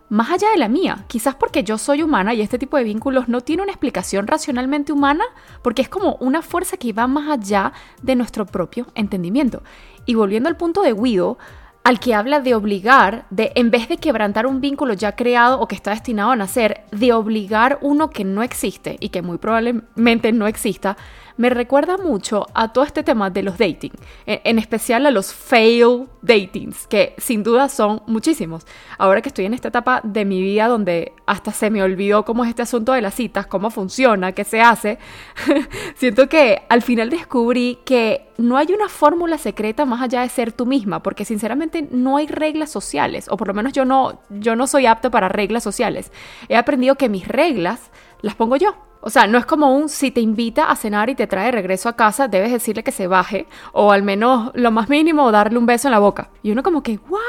más 0.09 0.29
allá 0.29 0.49
de 0.51 0.57
la 0.57 0.69
mía. 0.69 1.05
Quizás 1.07 1.35
porque 1.35 1.63
yo 1.63 1.77
soy 1.77 2.03
humana 2.03 2.33
y 2.33 2.41
este 2.41 2.59
tipo 2.59 2.77
de 2.77 2.83
vínculos 2.83 3.27
no 3.27 3.41
tiene 3.41 3.63
una 3.63 3.71
explicación 3.71 4.27
racionalmente 4.27 4.93
humana, 4.93 5.23
porque 5.61 5.81
es 5.81 5.89
como 5.89 6.15
una 6.19 6.41
fuerza 6.41 6.77
que 6.77 6.93
va 6.93 7.07
más 7.07 7.29
allá 7.29 7.73
de 8.01 8.15
nuestro 8.15 8.45
propio 8.45 8.87
entendimiento. 8.95 9.63
Y 10.05 10.15
volviendo 10.15 10.49
al 10.49 10.57
punto 10.57 10.81
de 10.81 10.93
Guido, 10.93 11.37
al 11.83 11.99
que 11.99 12.15
habla 12.15 12.39
de 12.39 12.55
obligar, 12.55 13.25
de 13.29 13.51
en 13.55 13.69
vez 13.69 13.87
de 13.87 13.97
quebrantar 13.97 14.47
un 14.47 14.59
vínculo 14.59 14.93
ya 14.93 15.15
creado 15.15 15.59
o 15.59 15.67
que 15.67 15.75
está 15.75 15.91
destinado 15.91 16.31
a 16.31 16.35
nacer, 16.35 16.83
de 16.91 17.13
obligar 17.13 17.77
uno 17.81 18.09
que 18.09 18.23
no 18.23 18.41
existe 18.41 18.97
y 18.99 19.09
que 19.09 19.21
muy 19.21 19.37
probablemente 19.37 20.31
no 20.31 20.47
exista, 20.47 20.97
me 21.37 21.49
recuerda 21.49 21.97
mucho 21.97 22.47
a 22.53 22.71
todo 22.71 22.83
este 22.83 23.03
tema 23.03 23.29
de 23.29 23.43
los 23.43 23.57
dating, 23.57 23.91
en 24.25 24.59
especial 24.59 25.05
a 25.05 25.11
los 25.11 25.33
fail 25.33 26.07
datings, 26.21 26.87
que 26.87 27.13
sin 27.17 27.43
duda 27.43 27.69
son 27.69 28.01
muchísimos. 28.07 28.65
Ahora 28.97 29.21
que 29.21 29.29
estoy 29.29 29.45
en 29.45 29.53
esta 29.53 29.67
etapa 29.67 30.01
de 30.03 30.25
mi 30.25 30.41
vida 30.41 30.67
donde 30.67 31.13
hasta 31.25 31.51
se 31.51 31.69
me 31.69 31.83
olvidó 31.83 32.25
cómo 32.25 32.43
es 32.43 32.49
este 32.49 32.61
asunto 32.61 32.93
de 32.93 33.01
las 33.01 33.15
citas, 33.15 33.47
cómo 33.47 33.69
funciona, 33.69 34.31
qué 34.31 34.43
se 34.43 34.61
hace, 34.61 34.97
siento 35.95 36.29
que 36.29 36.63
al 36.69 36.81
final 36.81 37.09
descubrí 37.09 37.79
que 37.85 38.27
no 38.37 38.57
hay 38.57 38.67
una 38.73 38.89
fórmula 38.89 39.37
secreta 39.37 39.85
más 39.85 40.01
allá 40.01 40.21
de 40.21 40.29
ser 40.29 40.51
tú 40.51 40.65
misma, 40.65 41.01
porque 41.01 41.25
sinceramente 41.25 41.87
no 41.91 42.17
hay 42.17 42.27
reglas 42.27 42.69
sociales, 42.69 43.27
o 43.29 43.37
por 43.37 43.47
lo 43.47 43.53
menos 43.53 43.73
yo 43.73 43.85
no, 43.85 44.21
yo 44.29 44.55
no 44.55 44.67
soy 44.67 44.85
apto 44.85 45.11
para 45.11 45.29
reglas 45.29 45.63
sociales. 45.63 46.11
He 46.49 46.55
aprendido 46.55 46.95
que 46.95 47.09
mis 47.09 47.27
reglas 47.27 47.91
las 48.21 48.35
pongo 48.35 48.55
yo. 48.55 48.75
O 49.07 49.11
sea, 49.11 49.27
no 49.27 49.37
es 49.37 49.45
como 49.45 49.71
un 49.71 49.87
si 49.87 50.09
te 50.09 50.19
invita 50.19 50.65
a 50.65 50.75
cenar 50.75 51.11
y 51.11 51.15
te 51.15 51.27
trae 51.27 51.51
regreso 51.51 51.87
a 51.87 51.95
casa, 51.95 52.27
debes 52.27 52.51
decirle 52.51 52.83
que 52.83 52.91
se 52.91 53.05
baje, 53.05 53.45
o 53.71 53.91
al 53.91 54.01
menos 54.01 54.49
lo 54.55 54.71
más 54.71 54.89
mínimo, 54.89 55.31
darle 55.31 55.59
un 55.59 55.67
beso 55.67 55.87
en 55.87 55.91
la 55.91 55.99
boca. 55.99 56.29
Y 56.41 56.49
uno 56.49 56.63
como 56.63 56.81
que, 56.81 56.99
¿what? 57.07 57.21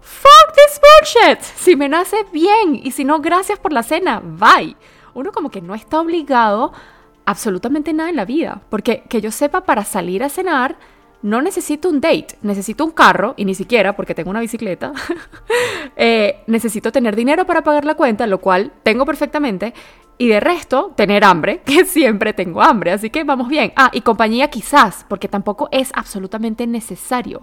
Fuck 0.00 0.54
this 0.54 0.80
bullshit. 0.80 1.42
Si 1.42 1.76
me 1.76 1.90
nace 1.90 2.24
bien 2.32 2.80
y 2.82 2.90
si 2.92 3.04
no, 3.04 3.20
gracias 3.20 3.58
por 3.58 3.74
la 3.74 3.82
cena. 3.82 4.22
Bye. 4.24 4.74
Uno 5.12 5.30
como 5.30 5.50
que 5.50 5.60
no 5.60 5.74
está 5.74 6.00
obligado 6.00 6.72
absolutamente 7.26 7.92
nada 7.92 8.08
en 8.08 8.16
la 8.16 8.24
vida. 8.24 8.62
Porque 8.70 9.02
que 9.10 9.20
yo 9.20 9.30
sepa, 9.30 9.64
para 9.64 9.84
salir 9.84 10.24
a 10.24 10.30
cenar, 10.30 10.76
no 11.22 11.40
necesito 11.40 11.88
un 11.88 12.00
date, 12.00 12.36
necesito 12.42 12.84
un 12.84 12.90
carro, 12.90 13.34
y 13.36 13.44
ni 13.44 13.54
siquiera 13.54 13.94
porque 13.94 14.14
tengo 14.14 14.30
una 14.30 14.40
bicicleta. 14.40 14.92
Eh, 15.94 16.42
necesito 16.46 16.90
tener 16.90 17.14
dinero 17.14 17.44
para 17.44 17.62
pagar 17.62 17.84
la 17.84 17.94
cuenta, 17.94 18.26
lo 18.26 18.38
cual 18.38 18.72
tengo 18.82 19.04
perfectamente. 19.04 19.74
Y 20.18 20.28
de 20.28 20.40
resto, 20.40 20.92
tener 20.96 21.24
hambre, 21.24 21.62
que 21.66 21.84
siempre 21.84 22.32
tengo 22.32 22.62
hambre, 22.62 22.92
así 22.92 23.10
que 23.10 23.24
vamos 23.24 23.48
bien. 23.48 23.72
Ah, 23.76 23.90
y 23.92 24.02
compañía 24.02 24.48
quizás, 24.48 25.04
porque 25.08 25.28
tampoco 25.28 25.68
es 25.72 25.90
absolutamente 25.94 26.66
necesario. 26.66 27.42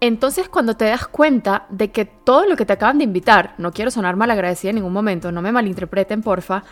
Entonces, 0.00 0.48
cuando 0.48 0.76
te 0.76 0.86
das 0.86 1.06
cuenta 1.06 1.66
de 1.68 1.90
que 1.90 2.04
todo 2.04 2.46
lo 2.46 2.56
que 2.56 2.64
te 2.64 2.72
acaban 2.72 2.98
de 2.98 3.04
invitar, 3.04 3.54
no 3.58 3.72
quiero 3.72 3.90
sonar 3.90 4.16
mal 4.16 4.30
agradecida 4.30 4.70
en 4.70 4.76
ningún 4.76 4.92
momento, 4.92 5.30
no 5.30 5.42
me 5.42 5.52
malinterpreten, 5.52 6.22
porfa, 6.22 6.64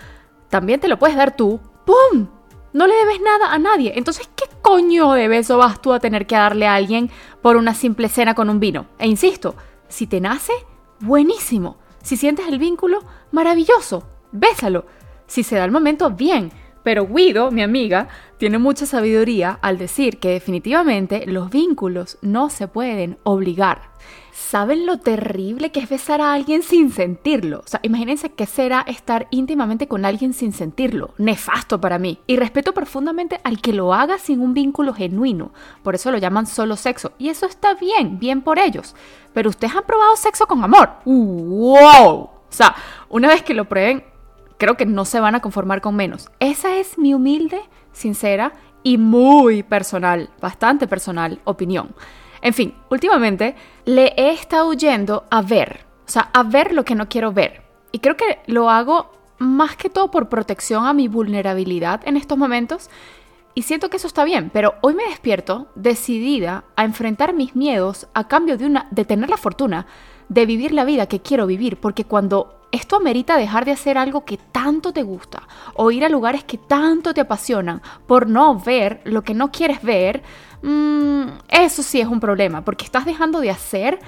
también 0.49 0.81
te 0.81 0.89
lo 0.89 0.99
puedes 0.99 1.17
dar 1.17 1.37
tú, 1.37 1.61
¡pum! 1.85 2.29
No 2.73 2.87
le 2.87 2.95
debes 2.95 3.21
nada 3.21 3.53
a 3.53 3.59
nadie. 3.59 3.95
Entonces, 3.97 4.29
¿qué 4.37 4.45
coño 4.63 5.13
de 5.13 5.29
beso 5.29 5.59
vas 5.59 5.81
tú 5.81 5.93
a 5.93 6.01
tener 6.01 6.27
que 6.27 6.37
darle 6.37 6.67
a 6.67 6.75
alguien 6.75 7.11
por 7.43 7.57
una 7.57 7.75
simple 7.75 8.09
cena 8.09 8.35
con 8.35 8.51
un 8.51 8.61
vino? 8.61 8.87
E 8.99 9.07
insisto, 9.07 9.55
si 9.89 10.07
te 10.07 10.21
nace, 10.21 10.53
buenísimo. 11.01 11.77
Si 12.03 12.17
sientes 12.17 12.47
el 12.47 12.59
vínculo, 12.59 13.03
maravilloso. 13.33 14.07
Bésalo. 14.33 14.85
Si 15.29 15.45
se 15.45 15.57
da 15.57 15.65
el 15.65 15.71
momento, 15.71 16.11
bien, 16.11 16.51
Pero 16.83 17.07
Guido, 17.07 17.51
mi 17.51 17.63
amiga, 17.63 18.09
tiene 18.39 18.57
mucha 18.57 18.87
sabiduría 18.87 19.59
al 19.61 19.77
decir 19.77 20.19
que 20.19 20.31
definitivamente 20.31 21.27
los 21.27 21.51
vínculos 21.51 22.17
no 22.23 22.49
se 22.49 22.67
pueden 22.67 23.19
obligar. 23.25 23.91
¿Saben 24.33 24.87
lo 24.87 24.99
terrible 24.99 25.71
que 25.71 25.81
es 25.81 25.89
besar 25.91 26.23
a 26.23 26.33
alguien 26.33 26.63
sin 26.63 26.91
sentirlo? 26.91 27.59
O 27.59 27.67
sea, 27.69 27.81
imagínense 27.83 28.31
qué 28.31 28.47
será 28.47 28.81
estar 28.87 29.27
íntimamente 29.31 29.87
con 29.87 30.07
alguien 30.07 30.33
sin 30.33 30.53
sentirlo. 30.53 31.13
Nefasto 31.19 31.79
para 31.79 31.99
mí. 31.99 32.21
Y 32.27 32.37
respeto 32.37 32.73
profundamente 32.73 33.39
al 33.45 33.61
que 33.61 33.75
lo 33.75 33.93
haga 33.93 34.17
sin 34.17 34.41
un 34.41 34.55
vínculo 34.55 34.95
genuino. 34.95 35.53
Por 35.83 35.97
eso 35.97 36.11
lo 36.11 36.17
llaman 36.17 36.47
solo 36.47 36.77
sexo. 36.77 37.13
Y 37.19 37.29
eso 37.29 37.45
está 37.45 37.75
bien, 37.75 38.19
bien 38.19 38.41
por 38.41 38.59
ellos. 38.59 38.95
Pero 39.35 39.51
ustedes 39.51 39.77
han 39.77 39.85
probado 39.85 40.17
sexo 40.17 40.47
con 40.47 40.65
amor. 40.65 40.89
¡Wow! 41.05 42.15
O 42.15 42.47
sea, 42.49 42.75
una 43.11 43.29
vez 43.29 43.43
que 43.43 43.53
lo 43.53 43.69
prueben, 43.69 44.05
creo 44.59 44.77
que 44.77 44.87
no 44.87 45.05
se 45.05 45.21
van 45.21 45.35
a 45.35 45.41
conformar 45.41 45.81
con 45.81 45.97
menos. 45.97 46.31
Esa 46.41 46.77
es 46.77 46.99
mi 46.99 47.15
humilde, 47.15 47.61
sincera 47.93 48.53
y 48.83 48.99
muy 48.99 49.63
personal, 49.63 50.31
bastante 50.41 50.87
personal 50.87 51.41
opinión. 51.45 51.95
En 52.43 52.55
fin, 52.55 52.75
últimamente 52.91 53.57
le 53.85 54.13
he 54.17 54.31
estado 54.31 54.69
huyendo 54.69 55.25
a 55.31 55.43
ver, 55.43 55.81
o 56.07 56.11
sea, 56.11 56.31
a 56.33 56.43
ver 56.43 56.73
lo 56.73 56.85
que 56.85 56.95
no 56.95 57.09
quiero 57.09 57.33
ver. 57.33 57.63
Y 57.91 58.01
creo 58.01 58.17
que 58.17 58.41
lo 58.47 58.71
hago 58.71 59.11
más 59.39 59.77
que 59.77 59.91
todo 59.91 60.11
por 60.11 60.29
protección 60.29 60.87
a 60.87 60.93
mi 60.93 61.09
vulnerabilidad 61.09 62.03
en 62.05 62.17
estos 62.17 62.39
momentos. 62.39 62.91
Y 63.55 63.63
siento 63.63 63.91
que 63.91 63.97
eso 63.97 64.07
está 64.07 64.25
bien, 64.25 64.51
pero 64.53 64.75
hoy 64.83 64.95
me 64.95 65.09
despierto 65.09 65.69
decidida 65.75 66.65
a 66.77 66.85
enfrentar 66.85 67.35
mis 67.35 67.57
miedos 67.57 68.07
a 68.15 68.29
cambio 68.29 68.57
de, 68.57 68.67
una, 68.67 68.87
de 68.91 69.05
tener 69.05 69.31
la 69.31 69.37
fortuna 69.37 69.87
de 70.29 70.47
vivir 70.47 70.73
la 70.73 70.85
vida 70.85 71.07
que 71.07 71.21
quiero 71.21 71.47
vivir, 71.47 71.79
porque 71.79 72.05
cuando 72.05 72.59
esto 72.73 72.97
amerita 72.97 73.37
dejar 73.37 73.65
de 73.65 73.73
hacer 73.73 73.97
algo 73.97 74.25
que 74.25 74.37
tanto 74.37 74.93
te 74.93 75.03
gusta 75.03 75.43
o 75.75 75.91
ir 75.91 76.05
a 76.05 76.09
lugares 76.09 76.45
que 76.45 76.59
tanto 76.59 77.15
te 77.15 77.23
apasionan 77.23 77.81
por 78.07 78.29
no 78.29 78.59
ver 78.59 79.01
lo 79.05 79.23
que 79.23 79.35
no 79.35 79.51
quieres 79.51 79.83
ver, 79.83 80.23
mm, 80.63 81.23
eso 81.49 81.83
sí 81.83 82.01
es 82.01 82.09
un 82.09 82.21
problema, 82.21 82.65
porque 82.65 82.85
estás 82.85 83.05
dejando 83.05 83.41
de 83.41 83.51
hacer 83.51 83.99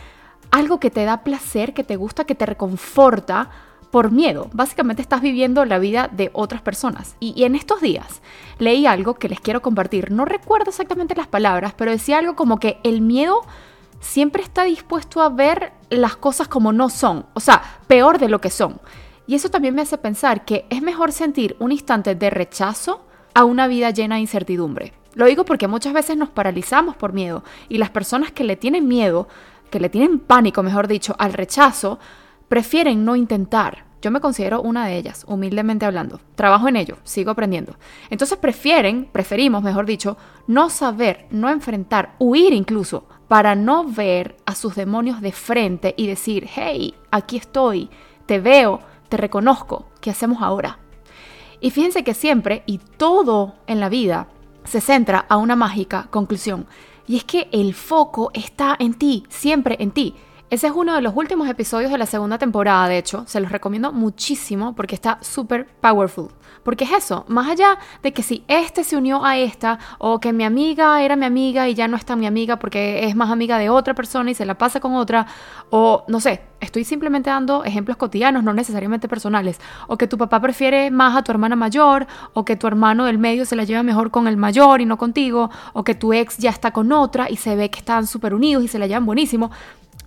algo 0.51 0.81
que 0.81 0.91
te 0.91 1.05
da 1.05 1.23
placer, 1.23 1.73
que 1.73 1.85
te 1.85 1.97
gusta, 1.97 2.25
que 2.25 2.35
te 2.35 2.45
reconforta 2.45 3.51
por 3.91 4.11
miedo. 4.11 4.49
Básicamente 4.53 5.03
estás 5.03 5.21
viviendo 5.21 5.65
la 5.65 5.79
vida 5.79 6.09
de 6.13 6.31
otras 6.33 6.63
personas. 6.63 7.17
Y, 7.19 7.33
y, 7.37 7.45
en 7.45 7.55
estos 7.57 7.81
días 7.81 8.21
leí 8.59 8.87
algo 8.87 9.15
que 9.15 9.29
les 9.29 9.41
quiero 9.41 9.63
compartir. 9.63 10.11
No 10.11 10.25
recuerdo 10.25 10.71
exactamente 10.71 11.17
las 11.17 11.27
palabras, 11.27 11.75
pero 11.77 11.91
decía 11.91 12.19
algo 12.19 12.37
como 12.37 12.59
que 12.59 12.79
el 12.85 13.01
miedo 13.01 13.43
siempre 14.01 14.43
está 14.43 14.65
dispuesto 14.65 15.23
a 15.23 15.29
ver 15.29 15.73
las 15.91 16.17
cosas 16.17 16.49
como 16.49 16.73
no 16.73 16.89
son, 16.89 17.27
o 17.35 17.41
sea, 17.41 17.63
peor 17.87 18.19
de 18.19 18.29
lo 18.29 18.41
que 18.41 18.51
son. 18.51 18.81
Y 19.27 19.37
eso 19.37 19.51
también 19.51 19.75
me 19.75 19.83
hace 19.83 19.99
pensar 19.99 20.45
que 20.45 20.67
es 20.71 20.83
mejor 20.83 21.13
sentir 21.13 21.55
un 21.61 21.71
instante 21.71 22.17
de 22.17 22.31
rechazo 22.31 23.07
a 23.35 23.45
una 23.45 23.69
vida 23.69 23.91
llena 23.91 24.17
de 24.17 24.23
incertidumbre. 24.23 24.93
Lo 25.15 25.27
digo 25.27 25.45
porque 25.45 25.69
muchas 25.69 25.93
veces 25.93 26.17
nos 26.17 26.31
paralizamos 26.31 26.97
por 26.97 27.13
miedo 27.13 27.45
y 27.69 27.79
las 27.79 27.91
personas 27.91 28.33
que 28.33 28.45
le 28.45 28.57
tienen 28.57 28.89
miedo, 28.89 29.29
que 29.71 29.81
le 29.81 29.89
tienen 29.89 30.19
pánico, 30.19 30.63
mejor 30.63 30.89
dicho, 30.89 31.15
al 31.19 31.33
rechazo, 31.33 31.99
prefieren 32.49 33.05
no 33.05 33.15
intentar. 33.17 33.85
Yo 34.03 34.11
me 34.11 34.21
considero 34.21 34.63
una 34.63 34.87
de 34.87 34.97
ellas, 34.97 35.25
humildemente 35.29 35.85
hablando. 35.85 36.21
Trabajo 36.35 36.69
en 36.69 36.77
ello, 36.77 36.97
sigo 37.05 37.31
aprendiendo. 37.31 37.77
Entonces 38.09 38.39
prefieren, 38.39 39.09
preferimos, 39.13 39.63
mejor 39.63 39.85
dicho, 39.85 40.17
no 40.47 40.71
saber, 40.71 41.27
no 41.31 41.51
enfrentar, 41.51 42.15
huir 42.19 42.53
incluso 42.53 43.07
para 43.31 43.55
no 43.55 43.85
ver 43.85 44.35
a 44.45 44.57
sus 44.57 44.75
demonios 44.75 45.21
de 45.21 45.31
frente 45.31 45.95
y 45.97 46.09
decir, 46.09 46.49
hey, 46.53 46.97
aquí 47.13 47.37
estoy, 47.37 47.89
te 48.27 48.41
veo, 48.41 48.81
te 49.09 49.17
reconozco, 49.17 49.87
¿qué 50.01 50.11
hacemos 50.11 50.43
ahora? 50.43 50.81
Y 51.61 51.71
fíjense 51.71 52.03
que 52.03 52.13
siempre 52.13 52.65
y 52.67 52.79
todo 52.79 53.55
en 53.69 53.79
la 53.79 53.89
vida 53.89 54.27
se 54.65 54.81
centra 54.81 55.27
a 55.29 55.37
una 55.37 55.55
mágica 55.55 56.09
conclusión. 56.11 56.67
Y 57.07 57.19
es 57.19 57.23
que 57.23 57.49
el 57.53 57.73
foco 57.75 58.33
está 58.35 58.75
en 58.81 58.95
ti, 58.95 59.23
siempre 59.29 59.77
en 59.79 59.93
ti. 59.93 60.17
Ese 60.51 60.67
es 60.67 60.73
uno 60.75 60.97
de 60.97 61.01
los 61.01 61.15
últimos 61.15 61.49
episodios 61.49 61.93
de 61.93 61.99
la 61.99 62.07
segunda 62.07 62.37
temporada, 62.37 62.89
de 62.89 62.99
hecho. 62.99 63.23
Se 63.29 63.39
los 63.39 63.53
recomiendo 63.53 63.93
muchísimo 63.93 64.75
porque 64.75 64.97
está 64.97 65.19
súper 65.21 65.69
powerful. 65.81 66.31
Porque 66.65 66.83
es 66.83 66.91
eso, 66.91 67.25
más 67.29 67.49
allá 67.49 67.79
de 68.03 68.13
que 68.13 68.25
si 68.25 68.43
este 68.49 68.83
se 68.83 68.97
unió 68.97 69.25
a 69.25 69.39
esta 69.39 69.79
o 69.99 70.19
que 70.19 70.33
mi 70.33 70.43
amiga 70.43 71.03
era 71.03 71.15
mi 71.15 71.25
amiga 71.25 71.69
y 71.69 71.75
ya 71.75 71.87
no 71.87 71.97
está 71.97 72.17
mi 72.17 72.27
amiga 72.27 72.59
porque 72.59 73.05
es 73.05 73.15
más 73.15 73.31
amiga 73.31 73.59
de 73.59 73.71
otra 73.71 73.95
persona 73.95 74.33
y 74.33 74.35
se 74.35 74.45
la 74.45 74.59
pasa 74.59 74.81
con 74.81 74.95
otra, 74.95 75.27
o 75.71 76.05
no 76.09 76.19
sé, 76.19 76.43
estoy 76.59 76.83
simplemente 76.83 77.31
dando 77.31 77.63
ejemplos 77.65 77.97
cotidianos, 77.97 78.43
no 78.43 78.53
necesariamente 78.53 79.09
personales, 79.09 79.61
o 79.87 79.97
que 79.97 80.09
tu 80.09 80.19
papá 80.19 80.41
prefiere 80.41 80.91
más 80.91 81.17
a 81.17 81.23
tu 81.23 81.31
hermana 81.31 81.55
mayor, 81.55 82.09
o 82.35 82.45
que 82.45 82.57
tu 82.57 82.67
hermano 82.67 83.05
del 83.05 83.19
medio 83.19 83.47
se 83.47 83.55
la 83.55 83.63
lleva 83.63 83.85
mejor 83.85 84.11
con 84.11 84.27
el 84.27 84.37
mayor 84.37 84.81
y 84.81 84.85
no 84.85 84.99
contigo, 84.99 85.49
o 85.73 85.85
que 85.85 85.95
tu 85.95 86.13
ex 86.13 86.39
ya 86.39 86.51
está 86.51 86.73
con 86.73 86.91
otra 86.91 87.31
y 87.31 87.37
se 87.37 87.55
ve 87.55 87.71
que 87.71 87.79
están 87.79 88.09
súper 88.09 88.35
unidos 88.35 88.65
y 88.65 88.69
se 88.69 88.81
la 88.81 88.89
llevan 88.89 89.07
buenísimo. 89.07 89.51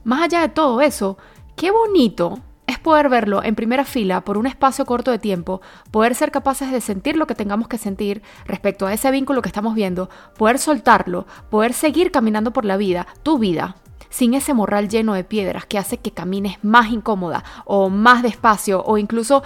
Más 0.03 0.21
allá 0.21 0.41
de 0.41 0.49
todo 0.49 0.81
eso, 0.81 1.17
qué 1.55 1.71
bonito 1.71 2.39
es 2.67 2.79
poder 2.79 3.09
verlo 3.09 3.43
en 3.43 3.55
primera 3.55 3.85
fila 3.85 4.21
por 4.21 4.37
un 4.37 4.47
espacio 4.47 4.85
corto 4.85 5.11
de 5.11 5.19
tiempo, 5.19 5.61
poder 5.91 6.15
ser 6.15 6.31
capaces 6.31 6.71
de 6.71 6.81
sentir 6.81 7.15
lo 7.15 7.27
que 7.27 7.35
tengamos 7.35 7.67
que 7.67 7.77
sentir 7.77 8.21
respecto 8.45 8.85
a 8.85 8.93
ese 8.93 9.11
vínculo 9.11 9.41
que 9.41 9.49
estamos 9.49 9.75
viendo, 9.75 10.09
poder 10.37 10.59
soltarlo, 10.59 11.25
poder 11.49 11.73
seguir 11.73 12.11
caminando 12.11 12.51
por 12.51 12.65
la 12.65 12.77
vida, 12.77 13.07
tu 13.23 13.37
vida, 13.37 13.77
sin 14.09 14.33
ese 14.33 14.53
morral 14.53 14.89
lleno 14.89 15.13
de 15.13 15.23
piedras 15.23 15.65
que 15.65 15.77
hace 15.77 15.97
que 15.97 16.11
camines 16.11 16.57
más 16.63 16.91
incómoda 16.91 17.43
o 17.65 17.89
más 17.89 18.23
despacio 18.23 18.83
o 18.85 18.97
incluso 18.97 19.41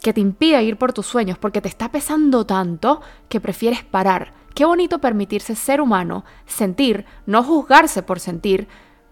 que 0.00 0.12
te 0.12 0.20
impida 0.20 0.62
ir 0.62 0.76
por 0.76 0.92
tus 0.92 1.06
sueños 1.06 1.38
porque 1.38 1.60
te 1.60 1.68
está 1.68 1.90
pesando 1.90 2.46
tanto 2.46 3.00
que 3.28 3.40
prefieres 3.40 3.84
parar. 3.84 4.32
Qué 4.54 4.64
bonito 4.64 5.00
permitirse 5.00 5.54
ser 5.54 5.80
humano, 5.80 6.24
sentir, 6.46 7.04
no 7.26 7.44
juzgarse 7.44 8.02
por 8.02 8.18
sentir, 8.20 8.68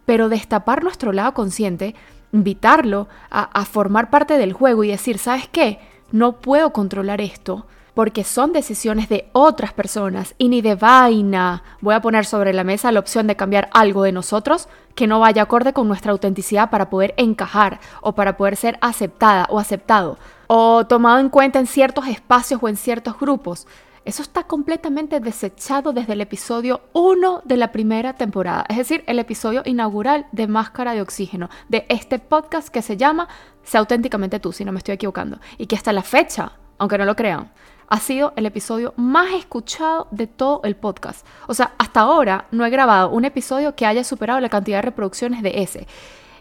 pero 0.07 0.31
destapar 0.31 0.83
nuestro 0.83 1.13
lado 1.13 1.35
consciente 1.35 1.95
invitarlo 2.33 3.09
a, 3.31 3.65
formar 3.65 4.11
parte 4.11 4.39
del 4.39 4.53
juego 4.53 4.85
y 4.85 4.89
decir, 4.89 5.19
¿sabes 5.19 5.49
qué? 5.49 5.79
No 6.13 6.41
puedo 6.41 6.73
controlar 6.73 7.21
esto 7.21 7.67
porque 7.95 8.25
son 8.25 8.53
decisiones 8.53 9.09
de 9.09 9.31
otras 9.33 9.73
personas 9.73 10.35
y 10.37 10.49
ni 10.49 10.61
de 10.61 10.75
vaina 10.75 11.63
voy 11.81 11.95
a 11.95 12.03
poner 12.03 12.27
sobre 12.27 12.53
la 12.53 12.63
mesa 12.63 12.93
la 12.93 13.01
opción 13.01 13.27
de 13.27 13.37
cambiar 13.37 13.71
algo 13.73 14.03
de 14.03 14.13
nosotros 14.13 14.69
que 14.95 15.07
no 15.07 15.19
vaya 15.19 15.43
acorde 15.43 15.73
con 15.73 15.89
nuestra 15.89 16.13
autenticidad 16.13 16.69
para 16.69 16.91
poder 16.91 17.15
encajar 17.17 17.81
o 18.03 18.13
para 18.13 18.37
poder 18.37 18.57
ser 18.57 18.79
aceptada 18.83 19.47
o 19.49 19.59
aceptado 19.59 20.19
o 20.47 20.87
tomado 20.87 21.21
en 21.21 21.31
cuenta 21.31 21.59
en 21.59 21.67
ciertos 21.67 22.07
espacios 22.07 22.63
o 22.63 22.69
en 22.69 22.77
ciertos 22.77 23.19
grupos. 23.19 23.67
Eso 24.07 24.23
está 24.23 24.45
completamente 24.45 25.19
desechado 25.19 25.93
desde 25.93 26.13
el 26.13 26.21
episodio 26.21 26.83
1 26.93 27.43
de 27.45 27.57
la 27.57 27.73
primera 27.73 28.13
temporada, 28.13 28.65
es 28.69 28.77
decir, 28.77 29.03
el 29.09 29.19
episodio 29.19 29.63
inaugural 29.65 30.29
de 30.31 30.47
Máscara 30.47 30.95
de 30.95 31.03
Oxígeno, 31.03 31.51
de 31.69 31.87
este 31.89 32.21
podcast 32.21 32.69
que 32.69 32.83
se 32.83 32.97
llama 32.97 33.27
Sé 33.65 33.79
auténticamente 33.79 34.39
tú, 34.39 34.53
si 34.53 34.65
no 34.65 34.71
me 34.71 34.79
estoy 34.79 34.95
equivocando, 34.95 35.41
y 35.59 35.67
que 35.67 35.75
hasta 35.75 35.93
la 35.93 36.05
fecha, 36.05 36.53
aunque 36.79 36.99
no 36.99 37.05
lo 37.05 37.17
crean, 37.17 37.51
ha 37.89 37.99
sido 37.99 38.33
el 38.37 38.47
episodio 38.47 38.95
más 38.97 39.33
escuchado 39.33 40.07
de 40.13 40.29
todo 40.29 40.61
el 40.63 40.77
podcast. 40.77 41.27
O 41.49 41.55
sea, 41.55 41.73
hasta 41.77 41.99
ahora 41.99 42.47
no 42.53 42.65
he 42.65 42.71
grabado 42.71 43.11
un 43.11 43.25
episodio 43.25 43.75
que 43.75 43.87
haya 43.87 44.05
superado 44.05 44.39
la 44.39 44.49
cantidad 44.49 44.79
de 44.79 44.83
reproducciones 44.83 45.43
de 45.43 45.63
ese. 45.63 45.89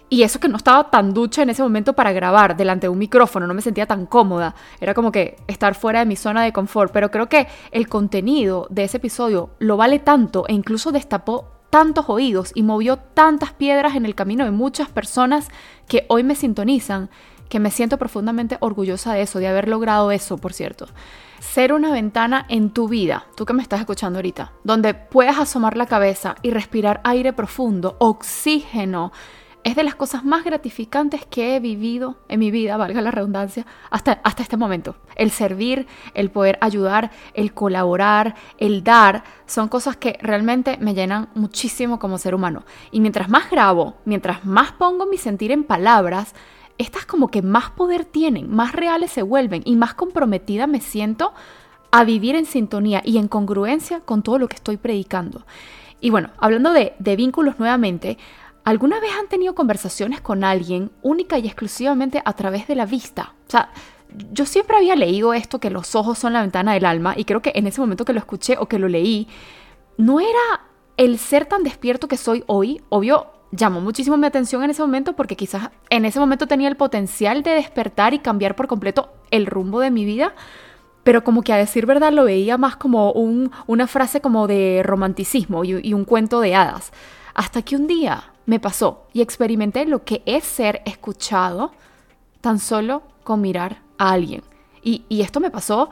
Y 0.09 0.21
eso 0.21 0.39
que 0.39 0.47
no 0.47 0.57
estaba 0.57 0.91
tan 0.91 1.13
ducha 1.13 1.41
en 1.41 1.49
ese 1.49 1.63
momento 1.63 1.93
para 1.93 2.13
grabar 2.13 2.55
delante 2.55 2.85
de 2.85 2.89
un 2.89 2.99
micrófono, 2.99 3.47
no 3.47 3.53
me 3.53 3.61
sentía 3.61 3.87
tan 3.87 4.05
cómoda. 4.05 4.55
Era 4.79 4.93
como 4.93 5.11
que 5.11 5.37
estar 5.47 5.73
fuera 5.73 5.99
de 5.99 6.05
mi 6.05 6.15
zona 6.15 6.43
de 6.43 6.53
confort. 6.53 6.91
Pero 6.91 7.09
creo 7.09 7.27
que 7.27 7.47
el 7.71 7.87
contenido 7.87 8.67
de 8.69 8.83
ese 8.83 8.97
episodio 8.97 9.49
lo 9.59 9.77
vale 9.77 9.99
tanto 9.99 10.45
e 10.47 10.53
incluso 10.53 10.91
destapó 10.91 11.55
tantos 11.71 12.05
oídos 12.07 12.51
y 12.53 12.63
movió 12.63 12.97
tantas 12.97 13.51
piedras 13.51 13.95
en 13.95 14.05
el 14.05 14.15
camino 14.15 14.45
de 14.45 14.51
muchas 14.51 14.89
personas 14.89 15.49
que 15.87 16.05
hoy 16.07 16.23
me 16.23 16.35
sintonizan, 16.35 17.09
que 17.49 17.59
me 17.59 17.71
siento 17.71 17.97
profundamente 17.97 18.57
orgullosa 18.61 19.13
de 19.13 19.23
eso, 19.23 19.39
de 19.39 19.47
haber 19.47 19.67
logrado 19.67 20.11
eso, 20.11 20.37
por 20.37 20.53
cierto. 20.53 20.87
Ser 21.39 21.73
una 21.73 21.91
ventana 21.91 22.45
en 22.47 22.69
tu 22.69 22.87
vida, 22.87 23.25
tú 23.35 23.45
que 23.45 23.53
me 23.53 23.61
estás 23.61 23.81
escuchando 23.81 24.19
ahorita, 24.19 24.53
donde 24.63 24.93
puedas 24.93 25.37
asomar 25.37 25.75
la 25.75 25.85
cabeza 25.85 26.35
y 26.41 26.51
respirar 26.51 27.01
aire 27.03 27.33
profundo, 27.33 27.97
oxígeno 27.99 29.11
es 29.65 29.75
de 29.75 29.83
las 29.83 29.95
cosas 29.95 30.23
más 30.23 30.43
gratificantes 30.43 31.25
que 31.25 31.55
he 31.55 31.59
vivido 31.59 32.17
en 32.29 32.39
mi 32.39 32.51
vida, 32.51 32.77
valga 32.77 33.01
la 33.01 33.09
redundancia, 33.09 33.65
hasta, 33.89 34.21
hasta 34.23 34.43
este 34.43 34.57
momento. 34.57 34.95
El 35.15 35.31
servir, 35.31 35.87
el 36.13 36.29
poder 36.29 36.59
ayudar, 36.61 37.09
el 37.33 37.51
colaborar, 37.51 38.35
el 38.59 38.83
dar, 38.83 39.23
son 39.47 39.67
cosas 39.67 39.97
que 39.97 40.19
realmente 40.21 40.77
me 40.79 40.93
llenan 40.93 41.29
muchísimo 41.33 41.97
como 41.97 42.19
ser 42.19 42.35
humano. 42.35 42.63
Y 42.91 42.99
mientras 42.99 43.27
más 43.27 43.49
grabo, 43.49 43.95
mientras 44.05 44.45
más 44.45 44.71
pongo 44.71 45.07
mi 45.07 45.17
sentir 45.17 45.51
en 45.51 45.63
palabras, 45.63 46.35
estas 46.77 47.07
como 47.07 47.29
que 47.29 47.41
más 47.41 47.71
poder 47.71 48.05
tienen, 48.05 48.53
más 48.55 48.71
reales 48.71 49.11
se 49.11 49.23
vuelven 49.23 49.63
y 49.65 49.75
más 49.77 49.95
comprometida 49.95 50.67
me 50.67 50.79
siento 50.79 51.33
a 51.89 52.03
vivir 52.03 52.35
en 52.35 52.45
sintonía 52.45 53.01
y 53.03 53.17
en 53.17 53.27
congruencia 53.27 54.01
con 54.01 54.21
todo 54.21 54.37
lo 54.37 54.47
que 54.47 54.57
estoy 54.57 54.77
predicando. 54.77 55.43
Y 56.01 56.11
bueno, 56.11 56.29
hablando 56.37 56.71
de, 56.71 56.93
de 56.99 57.15
vínculos 57.15 57.57
nuevamente, 57.57 58.19
¿Alguna 58.65 58.99
vez 58.99 59.11
han 59.13 59.27
tenido 59.27 59.53
conversaciones 59.53 60.21
con 60.21 60.43
alguien 60.43 60.91
única 61.03 61.37
y 61.37 61.45
exclusivamente 61.45 62.23
a 62.25 62.33
través 62.33 62.67
de 62.67 62.73
la 62.73 62.87
vista? 62.87 63.35
O 63.47 63.51
sea, 63.51 63.69
yo 64.31 64.47
siempre 64.47 64.75
había 64.75 64.95
leído 64.95 65.35
esto, 65.35 65.59
que 65.59 65.69
los 65.69 65.93
ojos 65.93 66.17
son 66.17 66.33
la 66.33 66.41
ventana 66.41 66.73
del 66.73 66.85
alma, 66.85 67.13
y 67.15 67.25
creo 67.25 67.43
que 67.43 67.51
en 67.53 67.67
ese 67.67 67.79
momento 67.79 68.05
que 68.05 68.13
lo 68.13 68.19
escuché 68.19 68.57
o 68.57 68.67
que 68.67 68.79
lo 68.79 68.87
leí, 68.87 69.27
no 69.97 70.19
era 70.19 70.39
el 70.97 71.19
ser 71.19 71.45
tan 71.45 71.61
despierto 71.61 72.07
que 72.07 72.17
soy 72.17 72.43
hoy, 72.47 72.81
obvio, 72.89 73.27
llamó 73.51 73.81
muchísimo 73.81 74.17
mi 74.17 74.25
atención 74.25 74.63
en 74.63 74.71
ese 74.71 74.81
momento 74.81 75.13
porque 75.13 75.35
quizás 75.35 75.69
en 75.91 76.03
ese 76.05 76.19
momento 76.19 76.47
tenía 76.47 76.67
el 76.67 76.75
potencial 76.75 77.43
de 77.43 77.51
despertar 77.51 78.15
y 78.15 78.19
cambiar 78.19 78.55
por 78.55 78.65
completo 78.65 79.13
el 79.29 79.45
rumbo 79.45 79.79
de 79.79 79.91
mi 79.91 80.05
vida, 80.05 80.33
pero 81.03 81.23
como 81.23 81.43
que 81.43 81.53
a 81.53 81.57
decir 81.57 81.85
verdad 81.85 82.11
lo 82.11 82.23
veía 82.23 82.57
más 82.57 82.77
como 82.77 83.11
un, 83.11 83.51
una 83.67 83.85
frase 83.85 84.21
como 84.21 84.47
de 84.47 84.81
romanticismo 84.83 85.63
y, 85.63 85.87
y 85.87 85.93
un 85.93 86.03
cuento 86.03 86.41
de 86.41 86.55
hadas. 86.55 86.91
Hasta 87.35 87.61
que 87.61 87.75
un 87.75 87.85
día 87.85 88.31
me 88.45 88.59
pasó 88.59 89.07
y 89.13 89.21
experimenté 89.21 89.85
lo 89.85 90.03
que 90.03 90.21
es 90.25 90.43
ser 90.43 90.81
escuchado 90.85 91.71
tan 92.41 92.59
solo 92.59 93.03
con 93.23 93.41
mirar 93.41 93.81
a 93.97 94.11
alguien. 94.11 94.43
Y, 94.83 95.03
esto 95.09 95.39
me 95.39 95.49
pasó 95.49 95.89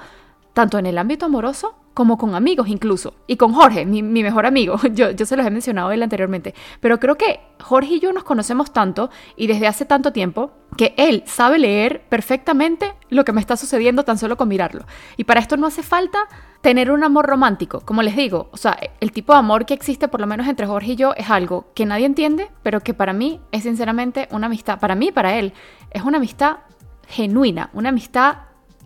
tanto 0.54 0.78
en 0.78 0.86
el 0.86 1.00
ámbito 1.00 1.26
amoroso 1.26 1.74
como 1.96 2.16
con 2.18 2.36
amigos 2.36 2.68
incluso. 2.68 3.16
Y 3.26 3.38
con 3.38 3.54
Jorge, 3.54 3.88
mi, 3.88 4.04
mejor 4.04 4.46
amigo. 4.46 4.78
Yo, 4.94 5.10
yo 5.10 5.26
se 5.26 5.36
los 5.36 5.46
he 5.48 5.50
mencionado 5.50 5.92
él 5.92 6.04
anteriormente. 6.04 6.54
Pero 6.80 7.00
creo 7.00 7.16
que 7.16 7.40
Jorge 7.60 7.96
y 7.96 8.00
yo 8.00 8.14
nos 8.14 8.24
conocemos 8.24 8.72
tanto 8.72 9.10
y 9.36 9.48
desde 9.48 9.66
hace 9.66 9.86
tanto 9.86 10.14
tiempo 10.14 10.52
que 10.78 10.94
él 10.98 11.24
sabe 11.26 11.58
leer 11.58 12.04
perfectamente 12.08 12.94
lo 13.10 13.26
que 13.26 13.32
me 13.32 13.42
está 13.42 13.58
sucediendo 13.58 14.04
tan 14.04 14.20
solo 14.20 14.38
con 14.38 14.48
mirarlo. 14.48 14.86
Y 15.18 15.24
para 15.24 15.40
esto 15.40 15.58
no 15.58 15.66
hace 15.66 15.82
falta 15.82 16.20
tener 16.64 16.92
un 16.92 17.04
amor 17.04 17.26
romántico. 17.26 17.82
Como 17.82 18.02
les 18.02 18.16
digo, 18.16 18.48
o 18.52 18.58
sea, 18.58 18.80
el 19.02 19.12
tipo 19.12 19.34
de 19.34 19.40
amor 19.40 19.66
que 19.66 19.74
existe 19.74 20.08
por 20.08 20.22
lo 20.22 20.28
menos 20.28 20.48
entre 20.48 20.66
Jorge 20.66 20.94
y 20.94 20.96
yo 20.96 21.14
es 21.18 21.30
algo 21.30 21.66
que 21.76 21.86
nadie 21.86 22.06
entiende, 22.06 22.50
pero 22.64 22.80
que 22.80 22.94
para 22.94 23.12
mí 23.12 23.42
es 23.52 23.64
sinceramente 23.64 24.30
una 24.32 24.48
amistad. 24.48 24.80
Para 24.80 24.96
mí, 24.96 25.12
para 25.12 25.36
él, 25.36 25.52
es 25.92 26.04
una 26.04 26.20
amistad 26.20 26.60
genuina, 27.06 27.70
una 27.74 27.90
amistad 27.90 28.38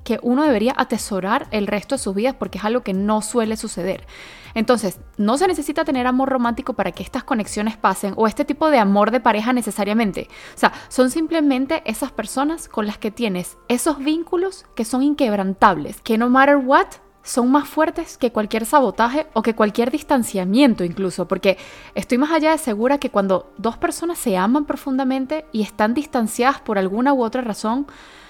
que 0.03 0.19
uno 0.23 0.41
debería 0.41 0.73
atesorar 0.75 1.47
el 1.51 1.67
resto 1.67 1.95
de 1.95 1.99
sus 1.99 2.15
vidas 2.15 2.33
porque 2.33 2.57
es 2.57 2.65
algo 2.65 2.81
que 2.81 2.93
no 2.93 3.21
suele 3.21 3.55
suceder. 3.57 4.07
Entonces, 4.55 4.99
no 5.17 5.37
se 5.37 5.47
necesita 5.47 5.85
tener 5.85 6.07
amor 6.07 6.29
romántico 6.29 6.73
para 6.73 6.91
que 6.91 7.03
estas 7.03 7.25
conexiones 7.25 7.77
pasen 7.77 8.13
o 8.15 8.25
este 8.25 8.43
tipo 8.43 8.71
de 8.71 8.79
amor 8.79 9.11
de 9.11 9.19
pareja 9.19 9.53
necesariamente. 9.53 10.29
O 10.55 10.57
sea, 10.57 10.73
son 10.87 11.11
simplemente 11.11 11.83
esas 11.85 12.11
personas 12.11 12.69
con 12.69 12.87
las 12.87 12.97
que 12.97 13.11
tienes 13.11 13.59
esos 13.67 13.99
vínculos 13.99 14.65
que 14.73 14.83
son 14.83 15.03
inquebrantables, 15.03 16.01
que 16.01 16.17
no 16.17 16.27
matter 16.27 16.55
what, 16.57 16.87
son 17.27 17.51
más 17.51 17.67
fuertes 17.67 18.17
que 18.17 18.31
cualquier 18.31 18.65
sabotaje 18.65 19.27
o 19.33 19.41
que 19.41 19.53
cualquier 19.53 19.91
distanciamiento 19.91 20.85
incluso, 20.85 21.27
porque 21.27 21.57
estoy 21.93 22.17
más 22.17 22.31
allá 22.31 22.51
de 22.51 22.57
segura 22.57 22.99
que 22.99 23.09
cuando 23.09 23.51
dos 23.57 23.77
personas 23.77 24.17
se 24.17 24.37
aman 24.37 24.65
profundamente 24.65 25.45
y 25.51 25.61
están 25.61 25.93
distanciadas 25.93 26.61
por 26.61 26.77
alguna 26.77 27.13
u 27.13 27.23
otra 27.23 27.41
razón, 27.41 27.85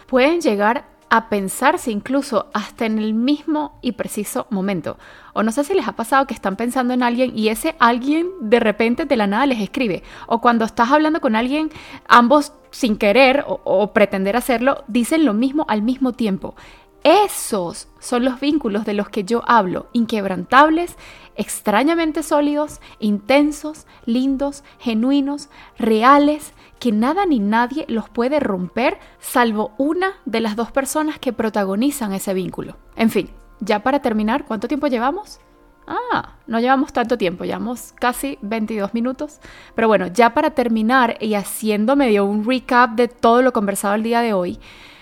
pueden 0.07 0.41
llegar 0.41 0.85
a 1.09 1.29
pensarse 1.29 1.91
incluso 1.91 2.47
hasta 2.53 2.85
en 2.85 2.97
el 2.97 3.13
mismo 3.13 3.77
y 3.81 3.93
preciso 3.93 4.47
momento. 4.49 4.97
O 5.33 5.43
no 5.43 5.51
sé 5.51 5.63
si 5.63 5.73
les 5.73 5.87
ha 5.87 5.95
pasado 5.95 6.27
que 6.27 6.33
están 6.33 6.55
pensando 6.55 6.93
en 6.93 7.03
alguien 7.03 7.37
y 7.37 7.49
ese 7.49 7.75
alguien 7.79 8.27
de 8.41 8.59
repente 8.59 9.05
de 9.05 9.15
la 9.15 9.27
nada 9.27 9.45
les 9.45 9.61
escribe. 9.61 10.03
O 10.25 10.41
cuando 10.41 10.65
estás 10.65 10.91
hablando 10.91 11.21
con 11.21 11.35
alguien, 11.35 11.69
ambos 12.07 12.51
sin 12.71 12.97
querer 12.97 13.45
o, 13.47 13.93
pretender 13.93 14.35
hacerlo, 14.35 14.83
dicen 14.87 15.23
lo 15.23 15.33
mismo 15.33 15.65
al 15.69 15.81
mismo 15.81 16.13
tiempo. 16.13 16.55
Esos 17.03 17.87
son 17.99 18.25
los 18.25 18.39
vínculos 18.39 18.85
de 18.85 18.93
los 18.93 19.09
que 19.09 19.23
yo 19.23 19.41
hablo, 19.47 19.87
inquebrantables, 19.93 20.97
extrañamente 21.35 22.23
sólidos, 22.23 22.81
intensos, 22.99 23.85
lindos, 24.05 24.63
genuinos, 24.79 25.49
reales, 25.77 26.53
que 26.79 26.91
nada 26.91 27.25
ni 27.25 27.39
nadie 27.39 27.85
los 27.87 28.09
puede 28.09 28.39
romper 28.39 28.99
salvo 29.19 29.71
una 29.77 30.15
de 30.25 30.41
las 30.41 30.55
dos 30.55 30.71
personas 30.71 31.19
que 31.19 31.33
protagonizan 31.33 32.13
ese 32.13 32.33
vínculo. 32.33 32.77
En 32.95 33.09
fin, 33.09 33.29
ya 33.59 33.83
para 33.83 34.01
terminar, 34.01 34.45
¿cuánto 34.45 34.67
tiempo 34.67 34.87
llevamos? 34.87 35.39
Ah, 35.87 36.35
no 36.47 36.59
llevamos 36.59 36.91
tanto 36.91 37.17
tiempo, 37.17 37.45
llevamos 37.45 37.93
casi 37.93 38.37
22 38.41 38.93
minutos. 38.93 39.39
Pero 39.73 39.87
bueno, 39.87 40.07
ya 40.07 40.33
para 40.33 40.51
terminar 40.51 41.17
y 41.21 41.35
haciendo 41.35 41.95
medio 41.95 42.25
un 42.25 42.45
recap 42.45 42.91
de 42.91 43.07
todo 43.07 43.41
lo 43.41 43.53
conversado 43.53 43.95
el 43.95 44.03
día 44.03 44.21
de 44.21 44.33
hoy, 44.33 44.59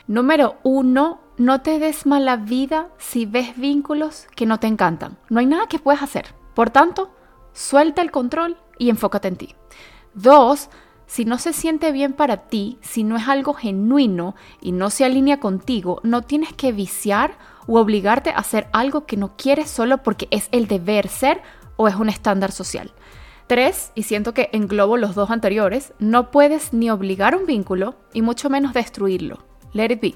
número 0.07 0.57
uno, 0.61 1.21
no 1.37 1.61
te 1.61 1.79
des 1.79 2.05
mala 2.05 2.37
vida 2.37 2.89
si 2.97 3.25
ves 3.25 3.57
vínculos 3.57 4.27
que 4.35 4.45
no 4.45 4.59
te 4.59 4.67
encantan. 4.67 5.17
No 5.29 5.39
hay 5.39 5.45
nada 5.45 5.67
que 5.67 5.79
puedas 5.79 6.01
hacer. 6.01 6.33
Por 6.53 6.69
tanto, 6.69 7.11
suelta 7.53 8.01
el 8.01 8.11
control 8.11 8.57
y 8.77 8.89
enfócate 8.89 9.27
en 9.27 9.35
ti. 9.35 9.55
Dos, 10.13 10.69
si 11.07 11.25
no 11.25 11.37
se 11.37 11.53
siente 11.53 11.91
bien 11.91 12.13
para 12.13 12.47
ti, 12.47 12.77
si 12.81 13.03
no 13.03 13.17
es 13.17 13.27
algo 13.27 13.53
genuino 13.53 14.35
y 14.61 14.71
no 14.71 14.89
se 14.89 15.05
alinea 15.05 15.39
contigo, 15.39 15.99
no 16.03 16.21
tienes 16.21 16.53
que 16.53 16.71
viciar 16.71 17.37
o 17.67 17.79
obligarte 17.79 18.29
a 18.29 18.37
hacer 18.37 18.67
algo 18.71 19.05
que 19.05 19.17
no 19.17 19.35
quieres 19.35 19.69
solo 19.69 20.03
porque 20.03 20.27
es 20.31 20.47
el 20.51 20.67
deber 20.67 21.07
ser 21.09 21.41
o 21.75 21.87
es 21.87 21.95
un 21.95 22.09
estándar 22.09 22.51
social. 22.51 22.93
Tres, 23.47 23.91
y 23.93 24.03
siento 24.03 24.33
que 24.33 24.49
englobo 24.53 24.97
los 24.97 25.13
dos 25.13 25.29
anteriores, 25.29 25.93
no 25.99 26.31
puedes 26.31 26.73
ni 26.73 26.89
obligar 26.89 27.35
un 27.35 27.45
vínculo 27.45 27.95
y 28.13 28.21
mucho 28.21 28.49
menos 28.49 28.73
destruirlo. 28.73 29.45
Let 29.73 29.91
it 29.91 30.01
be. 30.01 30.15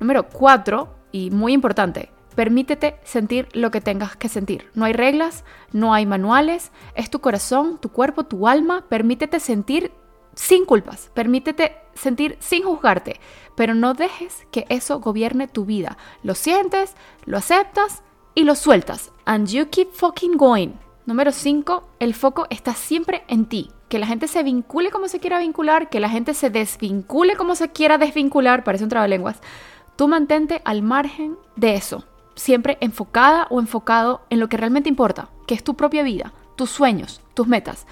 Número 0.00 0.28
cuatro, 0.28 0.94
y 1.12 1.30
muy 1.30 1.52
importante, 1.52 2.10
permítete 2.34 2.96
sentir 3.04 3.48
lo 3.52 3.70
que 3.70 3.80
tengas 3.80 4.16
que 4.16 4.28
sentir. 4.28 4.68
No 4.74 4.84
hay 4.84 4.92
reglas, 4.92 5.44
no 5.72 5.94
hay 5.94 6.06
manuales, 6.06 6.72
es 6.94 7.08
tu 7.10 7.20
corazón, 7.20 7.78
tu 7.78 7.90
cuerpo, 7.90 8.24
tu 8.24 8.48
alma, 8.48 8.84
permítete 8.88 9.38
sentir 9.40 9.92
sin 10.34 10.64
culpas, 10.64 11.10
permítete 11.14 11.76
sentir 11.94 12.36
sin 12.40 12.64
juzgarte, 12.64 13.20
pero 13.56 13.74
no 13.74 13.94
dejes 13.94 14.46
que 14.50 14.66
eso 14.68 14.98
gobierne 15.00 15.46
tu 15.46 15.64
vida. 15.64 15.96
Lo 16.22 16.34
sientes, 16.34 16.96
lo 17.24 17.38
aceptas 17.38 18.02
y 18.34 18.44
lo 18.44 18.56
sueltas. 18.56 19.12
And 19.24 19.46
you 19.48 19.66
keep 19.70 19.92
fucking 19.92 20.36
going. 20.36 20.72
Número 21.06 21.32
5, 21.32 21.90
el 22.00 22.14
foco 22.14 22.46
está 22.50 22.74
siempre 22.74 23.24
en 23.28 23.46
ti. 23.46 23.70
Que 23.88 23.98
la 23.98 24.06
gente 24.06 24.26
se 24.26 24.42
vincule 24.42 24.90
como 24.90 25.06
se 25.06 25.20
quiera 25.20 25.38
vincular, 25.38 25.88
que 25.90 26.00
la 26.00 26.08
gente 26.08 26.34
se 26.34 26.50
desvincule 26.50 27.36
como 27.36 27.54
se 27.54 27.68
quiera 27.68 27.98
desvincular, 27.98 28.64
parece 28.64 28.84
un 28.84 28.90
trabalenguas. 28.90 29.40
Tú 29.96 30.08
mantente 30.08 30.60
al 30.64 30.82
margen 30.82 31.36
de 31.54 31.74
eso, 31.74 32.04
siempre 32.34 32.78
enfocada 32.80 33.46
o 33.50 33.60
enfocado 33.60 34.22
en 34.28 34.40
lo 34.40 34.48
que 34.48 34.56
realmente 34.56 34.88
importa, 34.88 35.28
que 35.46 35.54
es 35.54 35.62
tu 35.62 35.74
propia 35.74 36.02
vida, 36.02 36.32
tus 36.56 36.70
sueños, 36.70 37.20
tus 37.34 37.46
metas. 37.46 37.86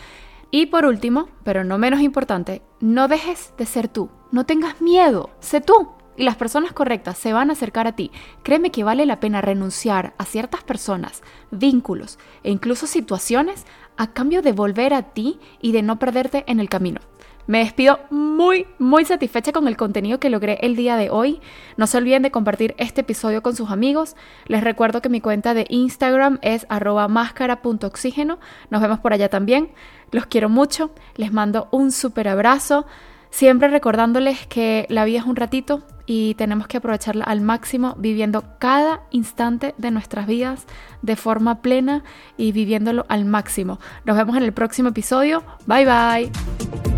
Y 0.50 0.66
por 0.66 0.84
último, 0.84 1.28
pero 1.44 1.62
no 1.62 1.78
menos 1.78 2.00
importante, 2.00 2.60
no 2.80 3.06
dejes 3.06 3.54
de 3.56 3.66
ser 3.66 3.86
tú. 3.86 4.10
No 4.32 4.44
tengas 4.44 4.80
miedo, 4.80 5.30
sé 5.40 5.60
tú. 5.60 5.90
Y 6.16 6.24
las 6.24 6.36
personas 6.36 6.72
correctas 6.72 7.16
se 7.16 7.32
van 7.32 7.48
a 7.48 7.54
acercar 7.54 7.86
a 7.86 7.92
ti. 7.92 8.10
Créeme 8.42 8.70
que 8.70 8.84
vale 8.84 9.06
la 9.06 9.20
pena 9.20 9.40
renunciar 9.40 10.12
a 10.18 10.24
ciertas 10.24 10.62
personas, 10.62 11.22
vínculos 11.50 12.18
e 12.42 12.50
incluso 12.50 12.86
situaciones 12.86 13.64
a 13.96 14.08
cambio 14.08 14.42
de 14.42 14.52
volver 14.52 14.92
a 14.92 15.02
ti 15.14 15.38
y 15.60 15.72
de 15.72 15.82
no 15.82 15.98
perderte 15.98 16.44
en 16.48 16.60
el 16.60 16.68
camino. 16.68 17.00
Me 17.46 17.58
despido 17.58 18.00
muy, 18.10 18.66
muy 18.78 19.04
satisfecha 19.04 19.52
con 19.52 19.66
el 19.68 19.76
contenido 19.76 20.20
que 20.20 20.30
logré 20.30 20.58
el 20.62 20.76
día 20.76 20.96
de 20.96 21.10
hoy. 21.10 21.40
No 21.76 21.86
se 21.86 21.98
olviden 21.98 22.22
de 22.22 22.30
compartir 22.30 22.74
este 22.78 23.00
episodio 23.00 23.42
con 23.42 23.56
sus 23.56 23.70
amigos. 23.70 24.16
Les 24.46 24.62
recuerdo 24.62 25.02
que 25.02 25.08
mi 25.08 25.20
cuenta 25.20 25.54
de 25.54 25.66
Instagram 25.68 26.38
es 26.42 26.66
arroba 26.68 27.08
máscara.oxígeno. 27.08 28.38
Nos 28.70 28.82
vemos 28.82 29.00
por 29.00 29.12
allá 29.12 29.28
también. 29.28 29.70
Los 30.10 30.26
quiero 30.26 30.48
mucho. 30.48 30.90
Les 31.16 31.32
mando 31.32 31.68
un 31.72 31.90
súper 31.90 32.28
abrazo. 32.28 32.86
Siempre 33.30 33.68
recordándoles 33.68 34.46
que 34.46 34.86
la 34.90 35.06
vida 35.06 35.20
es 35.20 35.24
un 35.24 35.36
ratito 35.36 35.82
y 36.04 36.34
tenemos 36.34 36.66
que 36.66 36.76
aprovecharla 36.76 37.24
al 37.24 37.40
máximo 37.40 37.94
viviendo 37.96 38.44
cada 38.58 39.04
instante 39.10 39.74
de 39.78 39.90
nuestras 39.90 40.26
vidas 40.26 40.66
de 41.00 41.16
forma 41.16 41.62
plena 41.62 42.04
y 42.36 42.52
viviéndolo 42.52 43.06
al 43.08 43.24
máximo. 43.24 43.80
Nos 44.04 44.18
vemos 44.18 44.36
en 44.36 44.42
el 44.42 44.52
próximo 44.52 44.90
episodio. 44.90 45.42
Bye 45.66 45.86
bye. 45.86 46.91